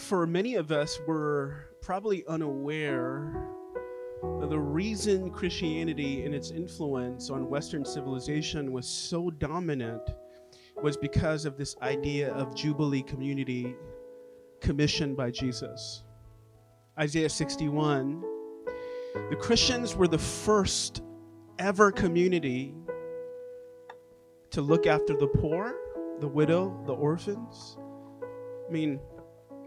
For 0.00 0.26
many 0.26 0.54
of 0.54 0.72
us, 0.72 0.98
we're 1.06 1.54
probably 1.80 2.24
unaware 2.26 3.50
of 4.22 4.50
the 4.50 4.58
reason 4.58 5.30
Christianity 5.30 6.24
and 6.24 6.34
its 6.34 6.50
influence 6.50 7.30
on 7.30 7.48
Western 7.48 7.84
civilization 7.84 8.72
was 8.72 8.86
so 8.86 9.30
dominant 9.30 10.02
was 10.82 10.96
because 10.96 11.44
of 11.44 11.56
this 11.56 11.76
idea 11.82 12.32
of 12.34 12.54
Jubilee 12.54 13.02
community 13.02 13.74
commissioned 14.60 15.16
by 15.16 15.30
Jesus. 15.30 16.02
Isaiah 16.98 17.28
61. 17.28 18.22
The 19.30 19.36
Christians 19.36 19.94
were 19.94 20.08
the 20.08 20.18
first 20.18 21.02
ever 21.58 21.90
community 21.90 22.74
to 24.50 24.60
look 24.60 24.86
after 24.86 25.16
the 25.16 25.26
poor, 25.26 25.74
the 26.20 26.28
widow, 26.28 26.82
the 26.86 26.94
orphans. 26.94 27.78
I 28.68 28.72
mean, 28.72 29.00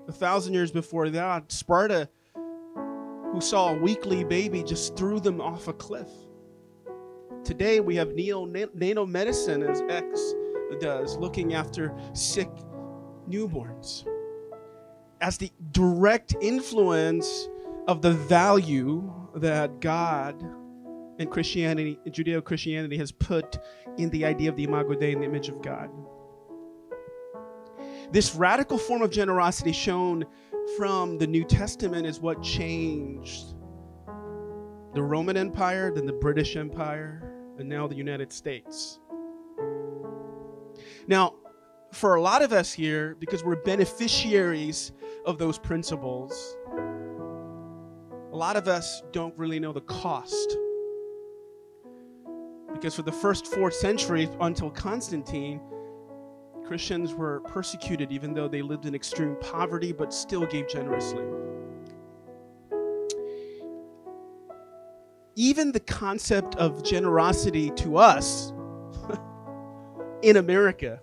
a 0.09 0.11
thousand 0.11 0.53
years 0.55 0.71
before 0.71 1.09
that, 1.11 1.51
Sparta, 1.51 2.09
who 3.31 3.39
saw 3.39 3.73
a 3.73 3.77
weakly 3.77 4.23
baby, 4.23 4.63
just 4.63 4.95
threw 4.97 5.19
them 5.19 5.39
off 5.39 5.67
a 5.67 5.73
cliff. 5.73 6.09
Today 7.43 7.79
we 7.79 7.95
have 7.95 8.13
neo 8.13 9.05
medicine, 9.05 9.61
as 9.61 9.81
X 9.87 10.33
does, 10.79 11.15
looking 11.17 11.53
after 11.53 11.95
sick 12.13 12.49
newborns. 13.29 14.07
As 15.21 15.37
the 15.37 15.51
direct 15.71 16.35
influence 16.41 17.47
of 17.87 18.01
the 18.01 18.13
value 18.13 19.13
that 19.35 19.79
God 19.79 20.41
and 21.19 21.29
Christianity, 21.29 21.99
Judeo 22.07 22.43
Christianity, 22.43 22.97
has 22.97 23.11
put 23.11 23.59
in 23.97 24.09
the 24.09 24.25
idea 24.25 24.49
of 24.49 24.55
the 24.55 24.63
Imago 24.63 24.95
Dei 24.95 25.11
in 25.11 25.19
the 25.19 25.25
image 25.25 25.49
of 25.49 25.61
God. 25.61 25.89
This 28.11 28.33
radical 28.33 28.79
form 28.79 29.03
of 29.03 29.11
generosity 29.11 29.71
shown 29.71 30.25
from 30.77 31.19
the 31.19 31.27
New 31.27 31.43
Testament 31.43 32.07
is 32.07 32.19
what 32.19 32.41
changed 32.41 33.53
the 34.95 35.03
Roman 35.03 35.37
Empire, 35.37 35.91
then 35.93 36.07
the 36.07 36.13
British 36.13 36.55
Empire, 36.55 37.31
and 37.59 37.69
now 37.69 37.85
the 37.85 37.95
United 37.95 38.33
States. 38.33 38.99
Now, 41.07 41.35
for 41.91 42.15
a 42.15 42.21
lot 42.21 42.41
of 42.41 42.51
us 42.51 42.73
here, 42.73 43.15
because 43.19 43.43
we're 43.43 43.57
beneficiaries 43.57 44.91
of 45.25 45.37
those 45.37 45.59
principles, 45.59 46.57
a 48.31 48.35
lot 48.35 48.55
of 48.55 48.67
us 48.67 49.03
don't 49.11 49.37
really 49.37 49.59
know 49.59 49.71
the 49.71 49.81
cost. 49.81 50.57
Because 52.73 52.95
for 52.95 53.03
the 53.03 53.11
first 53.11 53.45
four 53.45 53.69
centuries 53.69 54.29
until 54.41 54.71
Constantine, 54.71 55.61
Christians 56.69 57.15
were 57.15 57.39
persecuted 57.39 58.11
even 58.11 58.31
though 58.31 58.47
they 58.47 58.61
lived 58.61 58.85
in 58.85 58.93
extreme 58.93 59.35
poverty 59.41 59.91
but 59.91 60.13
still 60.13 60.45
gave 60.45 60.67
generously. 60.67 61.25
Even 65.35 65.71
the 65.71 65.79
concept 65.79 66.53
of 66.57 66.83
generosity 66.83 67.71
to 67.71 67.97
us 67.97 68.53
in 70.21 70.37
America 70.37 71.01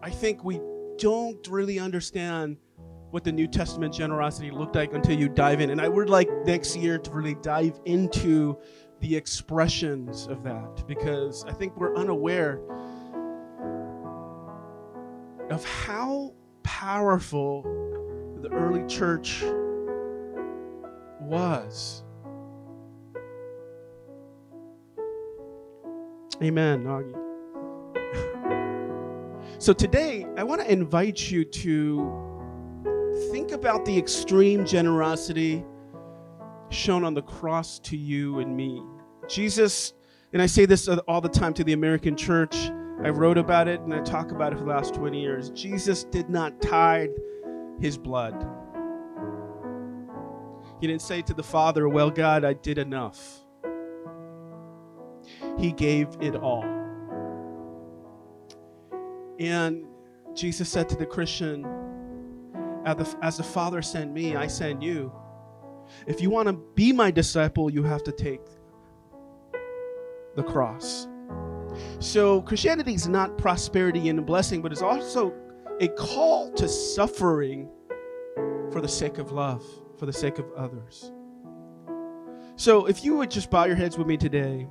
I 0.00 0.10
think 0.10 0.44
we 0.44 0.60
don't 0.98 1.44
really 1.48 1.80
understand 1.80 2.58
what 3.10 3.24
the 3.24 3.32
New 3.32 3.48
Testament 3.48 3.92
generosity 3.92 4.50
looked 4.52 4.76
like 4.76 4.92
until 4.92 5.18
you 5.18 5.28
dive 5.28 5.60
in. 5.60 5.70
And 5.70 5.80
I 5.80 5.88
would 5.88 6.10
like 6.10 6.28
next 6.44 6.76
year 6.76 6.98
to 6.98 7.10
really 7.10 7.34
dive 7.36 7.80
into 7.86 8.58
the 9.00 9.14
expressions 9.14 10.26
of 10.26 10.42
that 10.42 10.84
because 10.86 11.44
I 11.44 11.52
think 11.52 11.76
we're 11.76 11.94
unaware 11.96 12.60
of 15.50 15.64
how 15.64 16.34
powerful 16.62 17.62
the 18.42 18.48
early 18.50 18.86
church 18.86 19.42
was. 21.20 22.02
Amen, 26.42 26.84
Augie. 26.84 27.14
so 29.58 29.72
today, 29.72 30.26
I 30.36 30.44
want 30.44 30.60
to 30.60 30.70
invite 30.70 31.30
you 31.30 31.44
to 31.44 32.28
think 33.32 33.50
about 33.50 33.84
the 33.84 33.96
extreme 33.98 34.64
generosity 34.64 35.64
shown 36.70 37.04
on 37.04 37.14
the 37.14 37.22
cross 37.22 37.78
to 37.80 37.96
you 37.96 38.40
and 38.40 38.56
me. 38.56 38.82
Jesus, 39.28 39.92
and 40.32 40.42
I 40.42 40.46
say 40.46 40.66
this 40.66 40.88
all 40.88 41.20
the 41.20 41.28
time 41.28 41.54
to 41.54 41.64
the 41.64 41.72
American 41.72 42.16
church, 42.16 42.70
I 43.02 43.10
wrote 43.10 43.38
about 43.38 43.68
it 43.68 43.80
and 43.80 43.94
I 43.94 44.00
talk 44.00 44.32
about 44.32 44.52
it 44.52 44.58
for 44.58 44.64
the 44.64 44.70
last 44.70 44.94
20 44.94 45.20
years. 45.20 45.50
Jesus 45.50 46.04
did 46.04 46.28
not 46.28 46.60
tithe 46.60 47.10
his 47.80 47.96
blood. 47.96 48.46
He 50.80 50.86
didn't 50.86 51.02
say 51.02 51.22
to 51.22 51.34
the 51.34 51.42
Father, 51.42 51.88
Well, 51.88 52.10
God, 52.10 52.44
I 52.44 52.52
did 52.52 52.78
enough. 52.78 53.40
He 55.58 55.72
gave 55.72 56.08
it 56.20 56.36
all. 56.36 56.64
And 59.38 59.86
Jesus 60.34 60.68
said 60.68 60.88
to 60.88 60.96
the 60.96 61.06
Christian, 61.06 61.66
As 62.84 63.36
the 63.36 63.44
Father 63.44 63.82
sent 63.82 64.12
me, 64.12 64.36
I 64.36 64.46
send 64.46 64.82
you. 64.82 65.12
If 66.06 66.20
you 66.20 66.30
want 66.30 66.48
to 66.48 66.54
be 66.74 66.92
my 66.92 67.10
disciple, 67.10 67.70
you 67.70 67.82
have 67.82 68.02
to 68.04 68.12
take 68.12 68.40
the 70.36 70.42
cross. 70.42 71.08
So 72.00 72.42
Christianity 72.42 72.94
is 72.94 73.08
not 73.08 73.38
prosperity 73.38 74.08
and 74.08 74.24
blessing, 74.24 74.62
but 74.62 74.72
it's 74.72 74.82
also 74.82 75.34
a 75.80 75.88
call 75.88 76.50
to 76.52 76.68
suffering 76.68 77.68
for 78.72 78.80
the 78.80 78.88
sake 78.88 79.18
of 79.18 79.32
love, 79.32 79.64
for 79.98 80.06
the 80.06 80.12
sake 80.12 80.38
of 80.38 80.50
others. 80.56 81.12
So 82.56 82.86
if 82.86 83.04
you 83.04 83.16
would 83.16 83.30
just 83.30 83.50
bow 83.50 83.64
your 83.64 83.76
heads 83.76 83.96
with 83.96 84.06
me 84.06 84.16
today 84.16 84.66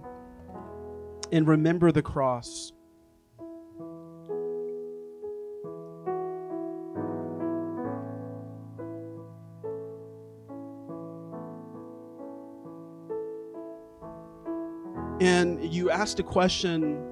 and 1.32 1.48
remember 1.48 1.92
the 1.92 2.02
cross. 2.02 2.74
You 15.72 15.90
asked 15.90 16.20
a 16.20 16.24
question 16.24 17.04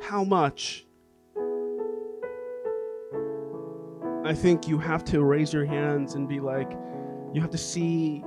how 0.00 0.24
much? 0.24 0.86
I 4.24 4.34
think 4.34 4.68
you 4.68 4.78
have 4.78 5.04
to 5.06 5.22
raise 5.22 5.52
your 5.52 5.64
hands 5.64 6.14
and 6.14 6.28
be 6.28 6.40
like 6.40 6.72
you 7.32 7.40
have 7.40 7.50
to 7.50 7.58
see 7.58 8.24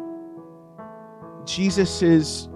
jesus's 1.45 2.47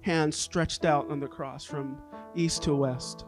hand 0.00 0.34
stretched 0.34 0.84
out 0.84 1.10
on 1.10 1.20
the 1.20 1.28
cross 1.28 1.64
from 1.64 1.98
east 2.34 2.62
to 2.62 2.74
west. 2.74 3.26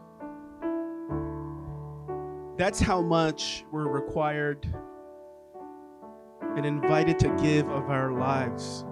That's 2.57 2.79
how 2.79 3.01
much 3.01 3.65
we're 3.71 3.87
required 3.87 4.67
and 6.57 6.65
invited 6.65 7.17
to 7.19 7.29
give 7.41 7.69
of 7.69 7.89
our 7.89 8.11
lives 8.11 8.83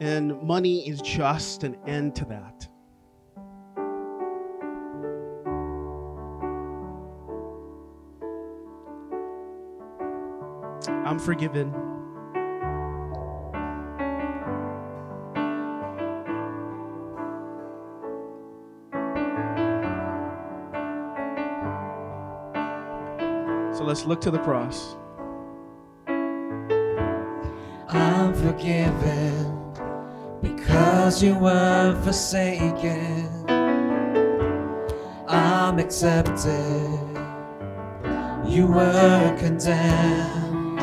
and 0.00 0.40
money 0.42 0.88
is 0.88 1.00
just 1.00 1.64
an 1.64 1.76
end 1.86 2.14
to 2.16 2.24
that. 2.26 2.68
I'm 11.06 11.18
forgiven. 11.18 11.72
So 23.74 23.84
let's 23.84 24.04
look 24.04 24.20
to 24.22 24.30
the 24.30 24.38
cross. 24.38 24.96
I'm 27.88 28.34
forgiven 28.34 29.53
because 30.64 31.22
you 31.22 31.34
were 31.36 32.00
forsaken. 32.04 33.28
I'm 35.28 35.78
accepted, 35.78 36.98
you 38.46 38.66
were 38.66 39.36
condemned. 39.38 40.80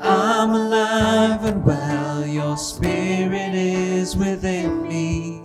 I'm 0.00 0.50
alive 0.50 1.44
and 1.44 1.64
well, 1.64 2.24
your 2.24 2.56
spirit 2.56 3.54
is 3.54 4.16
within 4.16 4.82
me 4.86 5.42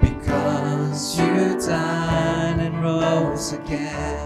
because 0.00 1.18
you 1.18 1.56
died 1.60 2.58
and 2.58 2.82
rose 2.82 3.52
again. 3.52 4.25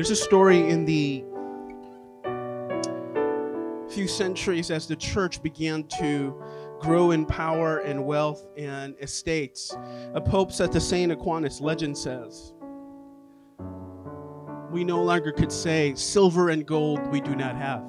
There's 0.00 0.08
a 0.08 0.16
story 0.16 0.66
in 0.66 0.86
the 0.86 1.22
few 3.90 4.08
centuries 4.08 4.70
as 4.70 4.86
the 4.86 4.96
church 4.96 5.42
began 5.42 5.84
to 5.98 6.42
grow 6.80 7.10
in 7.10 7.26
power 7.26 7.80
and 7.80 8.06
wealth 8.06 8.46
and 8.56 8.94
estates. 9.02 9.76
A 10.14 10.20
pope 10.22 10.52
said 10.52 10.72
to 10.72 10.80
Saint 10.80 11.12
Aquinas, 11.12 11.60
legend 11.60 11.98
says, 11.98 12.54
we 14.70 14.84
no 14.84 15.02
longer 15.02 15.32
could 15.32 15.52
say, 15.52 15.94
silver 15.94 16.48
and 16.48 16.64
gold 16.64 17.06
we 17.08 17.20
do 17.20 17.36
not 17.36 17.54
have. 17.54 17.84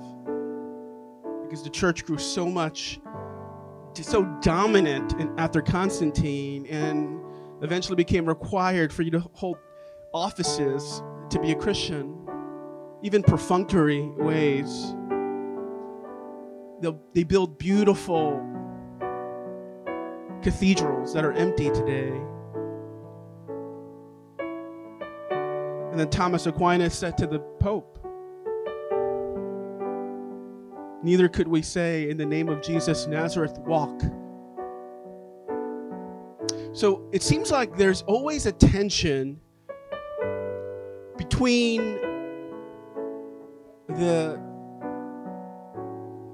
Because 1.43 1.63
the 1.63 1.69
church 1.69 2.03
grew 2.03 2.17
so 2.17 2.45
much, 2.45 2.99
so 3.93 4.25
dominant 4.41 5.15
after 5.39 5.61
Constantine, 5.61 6.65
and 6.65 7.21
eventually 7.61 7.95
became 7.95 8.25
required 8.25 8.91
for 8.91 9.03
you 9.03 9.11
to 9.11 9.21
hold 9.31 9.59
offices 10.13 11.01
to 11.31 11.39
be 11.39 11.51
a 11.51 11.55
Christian, 11.55 12.15
even 13.01 13.23
perfunctory 13.23 14.01
ways. 14.17 14.93
They'll, 16.81 16.99
they 17.13 17.23
build 17.23 17.57
beautiful 17.57 18.45
cathedrals 20.41 21.13
that 21.13 21.23
are 21.23 21.33
empty 21.33 21.69
today. 21.69 22.11
And 25.91 25.99
then 25.99 26.09
Thomas 26.09 26.45
Aquinas 26.45 26.93
said 26.97 27.17
to 27.17 27.27
the 27.27 27.39
Pope, 27.59 27.97
Neither 31.03 31.27
could 31.27 31.47
we 31.47 31.61
say, 31.61 32.09
In 32.09 32.17
the 32.17 32.25
name 32.25 32.47
of 32.47 32.61
Jesus 32.61 33.07
Nazareth, 33.07 33.57
walk. 33.59 34.01
So 36.73 37.09
it 37.11 37.21
seems 37.21 37.51
like 37.51 37.75
there's 37.75 38.03
always 38.03 38.45
a 38.45 38.51
tension 38.51 39.39
between 41.31 41.95
the 43.87 44.37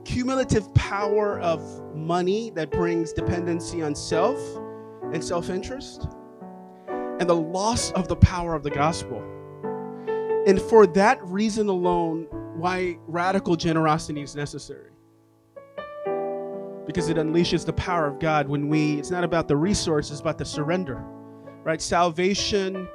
cumulative 0.04 0.74
power 0.74 1.40
of 1.40 1.62
money 1.96 2.50
that 2.50 2.72
brings 2.72 3.14
dependency 3.14 3.84
on 3.84 3.94
self 3.94 4.40
and 5.14 5.24
self 5.24 5.52
interest 5.52 6.08
and 6.88 7.30
the 7.30 7.36
loss 7.36 7.92
of 7.92 8.08
the 8.08 8.16
power 8.16 8.56
of 8.56 8.64
the 8.64 8.72
gospel. 8.72 9.22
And 10.48 10.60
for 10.60 10.88
that 10.88 11.24
reason 11.24 11.70
alone, 11.70 12.28
why 12.56 12.98
radical 13.06 13.56
generosity 13.56 14.24
is 14.24 14.36
necessary. 14.36 14.90
Because 16.88 17.10
it 17.10 17.18
unleashes 17.18 17.66
the 17.66 17.74
power 17.74 18.08
of 18.08 18.18
God 18.18 18.48
when 18.48 18.68
we, 18.68 18.98
it's 18.98 19.12
not 19.12 19.24
about 19.24 19.48
the 19.48 19.58
resource, 19.58 20.10
it's 20.10 20.22
about 20.22 20.40
the 20.40 20.46
surrender, 20.46 21.04
right? 21.64 21.82
Salvation 21.82 22.88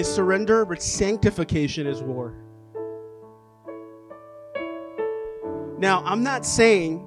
is 0.00 0.12
surrender, 0.12 0.64
but 0.64 0.82
sanctification 0.82 1.86
is 1.86 2.02
war. 2.02 2.34
Now, 5.78 6.02
I'm 6.04 6.22
not 6.22 6.44
saying, 6.44 7.06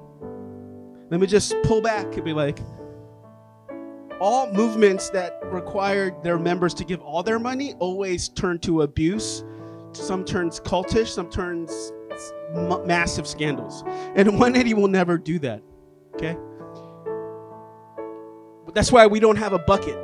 let 1.10 1.20
me 1.20 1.26
just 1.26 1.54
pull 1.64 1.80
back 1.80 2.06
and 2.14 2.24
be 2.24 2.32
like, 2.32 2.60
all 4.20 4.50
movements 4.52 5.10
that 5.10 5.38
required 5.44 6.22
their 6.22 6.38
members 6.38 6.72
to 6.74 6.84
give 6.84 7.00
all 7.00 7.22
their 7.22 7.38
money 7.38 7.74
always 7.74 8.28
turn 8.30 8.58
to 8.60 8.82
abuse. 8.82 9.44
Some 9.92 10.24
turns 10.24 10.60
cultish, 10.60 11.08
some 11.08 11.28
turns 11.28 11.92
massive 12.86 13.26
scandals. 13.26 13.82
And 14.14 14.28
180 14.38 14.74
will 14.74 14.88
never 14.88 15.18
do 15.18 15.38
that. 15.40 15.62
Okay? 16.14 16.36
But 18.64 18.74
that's 18.74 18.92
why 18.92 19.06
we 19.06 19.20
don't 19.20 19.36
have 19.36 19.52
a 19.52 19.58
bucket. 19.58 19.98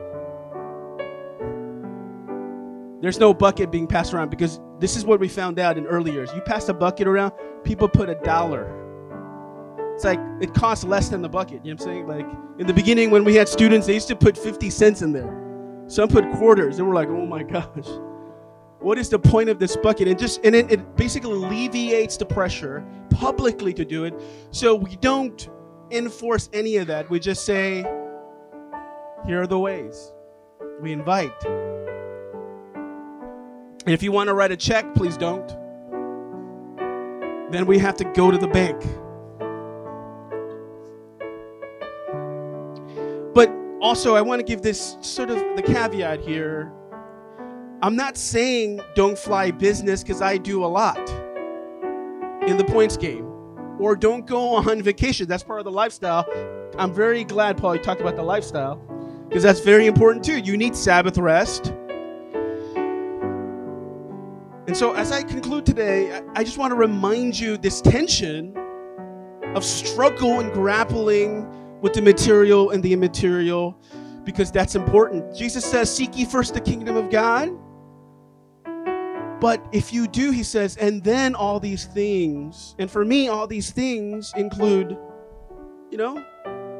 There's 3.00 3.18
no 3.18 3.32
bucket 3.32 3.70
being 3.70 3.86
passed 3.86 4.12
around 4.12 4.30
because 4.30 4.60
this 4.78 4.96
is 4.96 5.04
what 5.04 5.20
we 5.20 5.28
found 5.28 5.58
out 5.58 5.78
in 5.78 5.86
early 5.86 6.12
years. 6.12 6.30
You 6.34 6.42
pass 6.42 6.68
a 6.68 6.74
bucket 6.74 7.06
around, 7.06 7.32
people 7.64 7.88
put 7.88 8.10
a 8.10 8.14
dollar. 8.16 8.76
It's 9.94 10.04
like 10.04 10.20
it 10.40 10.52
costs 10.54 10.84
less 10.84 11.08
than 11.08 11.22
the 11.22 11.28
bucket. 11.28 11.64
You 11.64 11.74
know 11.74 11.78
what 11.78 11.88
I'm 11.88 11.92
saying? 11.92 12.08
Like 12.08 12.26
in 12.58 12.66
the 12.66 12.74
beginning 12.74 13.10
when 13.10 13.24
we 13.24 13.34
had 13.34 13.48
students, 13.48 13.86
they 13.86 13.94
used 13.94 14.08
to 14.08 14.16
put 14.16 14.36
50 14.36 14.68
cents 14.70 15.02
in 15.02 15.12
there. 15.12 15.36
Some 15.86 16.08
put 16.08 16.30
quarters, 16.32 16.78
and 16.78 16.86
we're 16.86 16.94
like, 16.94 17.08
oh 17.08 17.26
my 17.26 17.42
gosh. 17.44 17.88
What 18.80 18.96
is 18.96 19.10
the 19.10 19.18
point 19.18 19.50
of 19.50 19.58
this 19.58 19.76
bucket? 19.76 20.08
And 20.08 20.18
just 20.18 20.44
and 20.44 20.54
it, 20.54 20.70
it 20.70 20.96
basically 20.96 21.32
alleviates 21.32 22.16
the 22.16 22.24
pressure 22.24 22.84
publicly 23.10 23.74
to 23.74 23.84
do 23.84 24.04
it. 24.04 24.14
So 24.52 24.74
we 24.74 24.96
don't 24.96 25.48
enforce 25.90 26.48
any 26.52 26.76
of 26.76 26.86
that. 26.86 27.10
We 27.10 27.18
just 27.18 27.44
say, 27.44 27.82
here 29.26 29.42
are 29.42 29.46
the 29.46 29.58
ways. 29.58 30.12
We 30.80 30.92
invite. 30.92 31.32
And 33.90 33.94
if 33.96 34.04
you 34.04 34.12
want 34.12 34.28
to 34.28 34.34
write 34.34 34.52
a 34.52 34.56
check, 34.56 34.94
please 34.94 35.16
don't. 35.16 35.48
Then 37.50 37.66
we 37.66 37.76
have 37.78 37.96
to 37.96 38.04
go 38.04 38.30
to 38.30 38.38
the 38.38 38.46
bank. 38.46 38.80
But 43.34 43.52
also, 43.80 44.14
I 44.14 44.20
want 44.20 44.38
to 44.38 44.44
give 44.44 44.62
this 44.62 44.96
sort 45.00 45.28
of 45.28 45.38
the 45.56 45.62
caveat 45.62 46.20
here. 46.20 46.72
I'm 47.82 47.96
not 47.96 48.16
saying 48.16 48.80
don't 48.94 49.18
fly 49.18 49.50
business 49.50 50.04
because 50.04 50.22
I 50.22 50.36
do 50.36 50.64
a 50.64 50.68
lot 50.68 50.96
in 52.46 52.58
the 52.58 52.64
points 52.68 52.96
game. 52.96 53.26
Or 53.80 53.96
don't 53.96 54.24
go 54.24 54.54
on 54.54 54.82
vacation. 54.84 55.26
That's 55.26 55.42
part 55.42 55.58
of 55.58 55.64
the 55.64 55.72
lifestyle. 55.72 56.28
I'm 56.78 56.94
very 56.94 57.24
glad, 57.24 57.58
Paul, 57.58 57.74
you 57.74 57.82
talked 57.82 58.00
about 58.00 58.14
the 58.14 58.22
lifestyle 58.22 58.76
because 59.28 59.42
that's 59.42 59.58
very 59.58 59.86
important 59.86 60.24
too. 60.24 60.38
You 60.38 60.56
need 60.56 60.76
Sabbath 60.76 61.18
rest. 61.18 61.74
And 64.70 64.76
so, 64.76 64.92
as 64.92 65.10
I 65.10 65.24
conclude 65.24 65.66
today, 65.66 66.22
I 66.36 66.44
just 66.44 66.56
want 66.56 66.70
to 66.70 66.76
remind 66.76 67.36
you 67.36 67.56
this 67.56 67.80
tension 67.80 68.56
of 69.56 69.64
struggle 69.64 70.38
and 70.38 70.52
grappling 70.52 71.80
with 71.80 71.92
the 71.92 72.00
material 72.00 72.70
and 72.70 72.80
the 72.80 72.92
immaterial 72.92 73.76
because 74.22 74.52
that's 74.52 74.76
important. 74.76 75.36
Jesus 75.36 75.64
says, 75.64 75.92
Seek 75.92 76.16
ye 76.16 76.24
first 76.24 76.54
the 76.54 76.60
kingdom 76.60 76.96
of 76.96 77.10
God. 77.10 77.50
But 79.40 79.60
if 79.72 79.92
you 79.92 80.06
do, 80.06 80.30
he 80.30 80.44
says, 80.44 80.76
and 80.76 81.02
then 81.02 81.34
all 81.34 81.58
these 81.58 81.86
things, 81.86 82.76
and 82.78 82.88
for 82.88 83.04
me, 83.04 83.26
all 83.26 83.48
these 83.48 83.72
things 83.72 84.32
include, 84.36 84.96
you 85.90 85.98
know, 85.98 86.24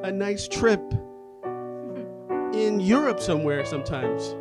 a 0.05 0.13
nice 0.13 0.47
trip 0.47 0.81
in 2.55 2.79
Europe 2.79 3.19
somewhere 3.19 3.65
sometimes. 3.65 4.37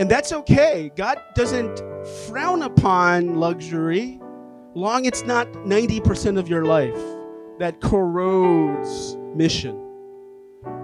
And 0.00 0.10
that's 0.10 0.32
okay. 0.32 0.90
God 0.96 1.20
doesn't 1.34 1.82
frown 2.26 2.62
upon 2.62 3.34
luxury 3.38 4.18
long 4.74 5.04
it's 5.04 5.24
not 5.24 5.46
90% 5.52 6.38
of 6.38 6.48
your 6.48 6.64
life 6.64 6.96
that 7.58 7.82
corrodes 7.82 9.18
mission. 9.34 9.76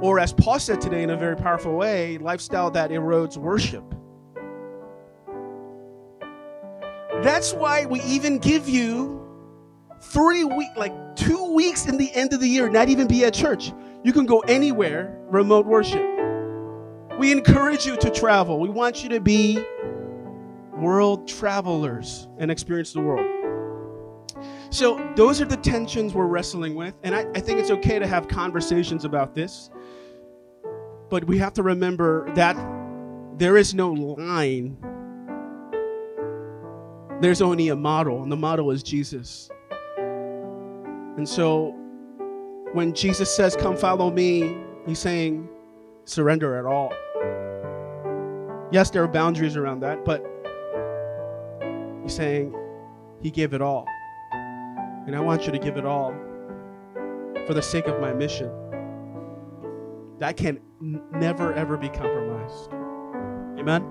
Or 0.02 0.20
as 0.20 0.34
Paul 0.34 0.58
said 0.58 0.82
today 0.82 1.02
in 1.02 1.08
a 1.08 1.16
very 1.16 1.34
powerful 1.34 1.74
way, 1.74 2.18
lifestyle 2.18 2.70
that 2.72 2.90
erodes 2.90 3.38
worship. 3.38 3.84
That's 7.22 7.54
why 7.54 7.86
we 7.86 8.02
even 8.02 8.36
give 8.36 8.68
you 8.68 9.26
three 10.12 10.44
week, 10.44 10.68
like 10.76 11.16
two 11.16 11.54
weeks 11.54 11.86
in 11.86 11.96
the 11.96 12.12
end 12.12 12.34
of 12.34 12.40
the 12.40 12.48
year, 12.48 12.68
not 12.68 12.90
even 12.90 13.06
be 13.06 13.24
at 13.24 13.32
church. 13.32 13.72
You 14.04 14.12
can 14.12 14.26
go 14.26 14.40
anywhere, 14.40 15.18
remote 15.30 15.64
worship. 15.64 16.15
We 17.18 17.32
encourage 17.32 17.86
you 17.86 17.96
to 17.96 18.10
travel. 18.10 18.60
We 18.60 18.68
want 18.68 19.02
you 19.02 19.08
to 19.10 19.20
be 19.20 19.64
world 20.76 21.26
travelers 21.26 22.28
and 22.38 22.50
experience 22.50 22.92
the 22.92 23.00
world. 23.00 23.26
So, 24.68 25.02
those 25.16 25.40
are 25.40 25.46
the 25.46 25.56
tensions 25.56 26.12
we're 26.12 26.26
wrestling 26.26 26.74
with. 26.74 26.94
And 27.02 27.14
I, 27.14 27.24
I, 27.34 27.40
think 27.40 27.58
it's 27.58 27.70
okay 27.70 27.98
to 27.98 28.06
have 28.06 28.28
conversations 28.28 29.06
about 29.06 29.34
this. 29.34 29.70
But 31.08 31.24
we 31.24 31.38
have 31.38 31.54
to 31.54 31.62
remember 31.62 32.30
that 32.34 32.56
there 33.38 33.56
is 33.56 33.74
no 33.74 33.92
line, 33.92 34.76
there's 37.22 37.40
only 37.40 37.68
a 37.68 37.76
model, 37.76 38.22
and 38.22 38.30
the 38.30 38.36
model 38.36 38.70
is 38.70 38.82
Jesus. 38.82 39.48
And 39.96 41.26
so, 41.26 41.74
when 42.74 42.92
Jesus 42.92 43.34
says, 43.34 43.56
Come 43.56 43.76
follow 43.76 44.10
me, 44.10 44.54
he's 44.86 44.98
saying, 44.98 45.48
Surrender 46.04 46.58
at 46.58 46.66
all. 46.66 46.92
Yes, 48.72 48.90
there 48.90 49.02
are 49.04 49.08
boundaries 49.08 49.56
around 49.56 49.80
that, 49.80 50.04
but 50.04 50.24
he's 52.02 52.14
saying, 52.14 52.54
He 53.22 53.30
gave 53.30 53.54
it 53.54 53.62
all. 53.62 53.86
And 54.32 55.14
I 55.14 55.20
want 55.20 55.46
you 55.46 55.52
to 55.52 55.58
give 55.58 55.76
it 55.76 55.84
all 55.84 56.12
for 57.46 57.54
the 57.54 57.62
sake 57.62 57.86
of 57.86 58.00
my 58.00 58.12
mission. 58.12 58.50
That 60.18 60.36
can 60.36 60.60
n- 60.82 61.00
never, 61.12 61.52
ever 61.54 61.76
be 61.76 61.88
compromised. 61.88 62.70
Amen? 63.60 63.84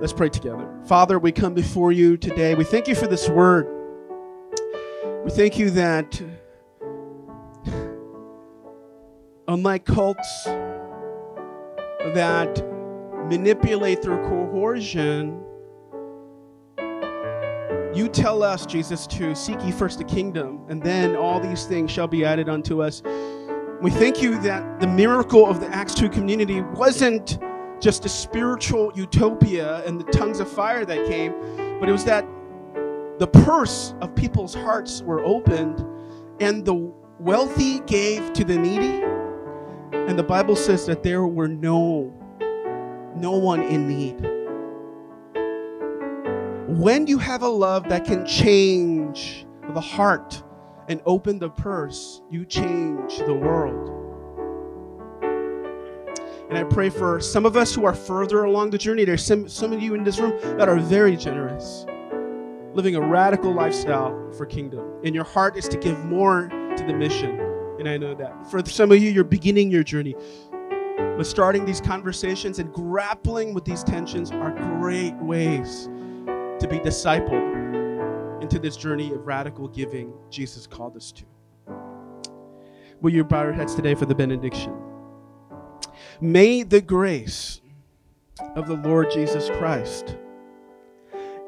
Let's 0.00 0.12
pray 0.12 0.28
together. 0.28 0.68
Father, 0.86 1.18
we 1.18 1.30
come 1.30 1.54
before 1.54 1.92
you 1.92 2.16
today. 2.16 2.54
We 2.56 2.64
thank 2.64 2.88
you 2.88 2.96
for 2.96 3.06
this 3.06 3.28
word. 3.28 3.68
We 5.24 5.30
thank 5.30 5.58
you 5.58 5.70
that, 5.70 6.20
unlike 9.46 9.84
cults 9.84 10.44
that 12.14 12.64
manipulate 13.28 14.02
through 14.02 14.22
coercion, 14.28 15.42
you 17.94 18.08
tell 18.08 18.42
us, 18.42 18.64
Jesus, 18.64 19.06
to 19.08 19.34
seek 19.34 19.62
ye 19.64 19.72
first 19.72 19.98
the 19.98 20.04
kingdom, 20.04 20.60
and 20.68 20.82
then 20.82 21.16
all 21.16 21.40
these 21.40 21.64
things 21.64 21.90
shall 21.90 22.06
be 22.06 22.24
added 22.24 22.48
unto 22.48 22.82
us. 22.82 23.02
We 23.80 23.90
thank 23.90 24.22
you 24.22 24.38
that 24.42 24.80
the 24.80 24.86
miracle 24.86 25.46
of 25.46 25.60
the 25.60 25.68
Acts 25.68 25.94
2 25.94 26.08
community 26.08 26.60
wasn't 26.60 27.38
just 27.80 28.04
a 28.04 28.08
spiritual 28.08 28.92
utopia 28.94 29.84
and 29.86 30.00
the 30.00 30.10
tongues 30.10 30.40
of 30.40 30.50
fire 30.50 30.84
that 30.84 31.06
came, 31.06 31.32
but 31.78 31.88
it 31.88 31.92
was 31.92 32.04
that 32.04 32.26
the 33.18 33.26
purse 33.26 33.94
of 34.00 34.14
people's 34.14 34.54
hearts 34.54 35.02
were 35.02 35.24
opened 35.24 35.84
and 36.40 36.64
the 36.64 36.92
wealthy 37.18 37.80
gave 37.80 38.32
to 38.32 38.44
the 38.44 38.56
needy. 38.56 39.04
And 39.92 40.18
the 40.18 40.24
Bible 40.24 40.56
says 40.56 40.86
that 40.86 41.02
there 41.02 41.26
were 41.26 41.48
no 41.48 42.14
no 43.20 43.32
one 43.32 43.62
in 43.62 43.88
need 43.88 44.38
when 46.68 47.06
you 47.06 47.18
have 47.18 47.42
a 47.42 47.48
love 47.48 47.88
that 47.88 48.04
can 48.04 48.26
change 48.26 49.46
the 49.74 49.80
heart 49.80 50.42
and 50.88 51.00
open 51.06 51.38
the 51.38 51.48
purse, 51.48 52.20
you 52.30 52.44
change 52.44 53.18
the 53.18 53.34
world. 53.34 53.88
And 56.50 56.58
I 56.58 56.64
pray 56.64 56.90
for 56.90 57.20
some 57.20 57.46
of 57.46 57.56
us 57.56 57.74
who 57.74 57.86
are 57.86 57.94
further 57.94 58.44
along 58.44 58.70
the 58.70 58.78
journey. 58.78 59.04
There's 59.04 59.24
some, 59.24 59.48
some 59.48 59.72
of 59.72 59.82
you 59.82 59.94
in 59.94 60.04
this 60.04 60.18
room 60.18 60.38
that 60.58 60.68
are 60.68 60.78
very 60.78 61.16
generous, 61.16 61.86
living 62.74 62.96
a 62.96 63.00
radical 63.00 63.52
lifestyle 63.52 64.30
for 64.32 64.44
kingdom. 64.44 65.00
And 65.04 65.14
your 65.14 65.24
heart 65.24 65.56
is 65.56 65.68
to 65.68 65.78
give 65.78 66.04
more 66.04 66.48
to 66.48 66.84
the 66.86 66.92
mission. 66.92 67.40
And 67.78 67.88
I 67.88 67.96
know 67.96 68.14
that. 68.14 68.50
For 68.50 68.64
some 68.66 68.92
of 68.92 69.02
you, 69.02 69.10
you're 69.10 69.24
beginning 69.24 69.70
your 69.70 69.84
journey. 69.84 70.14
But 70.98 71.26
starting 71.26 71.64
these 71.64 71.80
conversations 71.80 72.58
and 72.58 72.72
grappling 72.72 73.54
with 73.54 73.64
these 73.64 73.84
tensions 73.84 74.30
are 74.30 74.50
great 74.78 75.14
ways 75.16 75.88
to 76.58 76.66
be 76.68 76.78
discipled 76.78 78.42
into 78.42 78.58
this 78.58 78.76
journey 78.76 79.12
of 79.12 79.26
radical 79.26 79.68
giving 79.68 80.12
Jesus 80.30 80.66
called 80.66 80.96
us 80.96 81.12
to. 81.12 81.24
Will 83.00 83.12
you 83.12 83.22
bow 83.22 83.44
your 83.44 83.52
heads 83.52 83.74
today 83.74 83.94
for 83.94 84.06
the 84.06 84.14
benediction? 84.14 84.76
May 86.20 86.64
the 86.64 86.80
grace 86.80 87.60
of 88.56 88.66
the 88.66 88.74
Lord 88.74 89.10
Jesus 89.10 89.50
Christ 89.50 90.16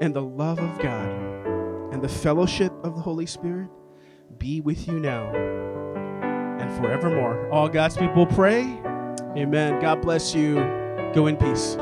and 0.01 0.15
the 0.15 0.23
love 0.23 0.59
of 0.61 0.79
God 0.79 1.11
and 1.93 2.03
the 2.03 2.09
fellowship 2.09 2.73
of 2.85 2.95
the 2.95 3.01
Holy 3.01 3.27
Spirit 3.27 3.69
be 4.39 4.61
with 4.61 4.87
you 4.87 5.01
now 5.01 5.33
and 6.61 6.71
forevermore. 6.77 7.49
All 7.51 7.69
God's 7.69 7.97
people 7.97 8.27
pray. 8.27 8.81
Amen. 9.37 9.81
God 9.81 10.03
bless 10.03 10.35
you. 10.35 10.55
Go 11.15 11.27
in 11.27 11.37
peace. 11.37 11.77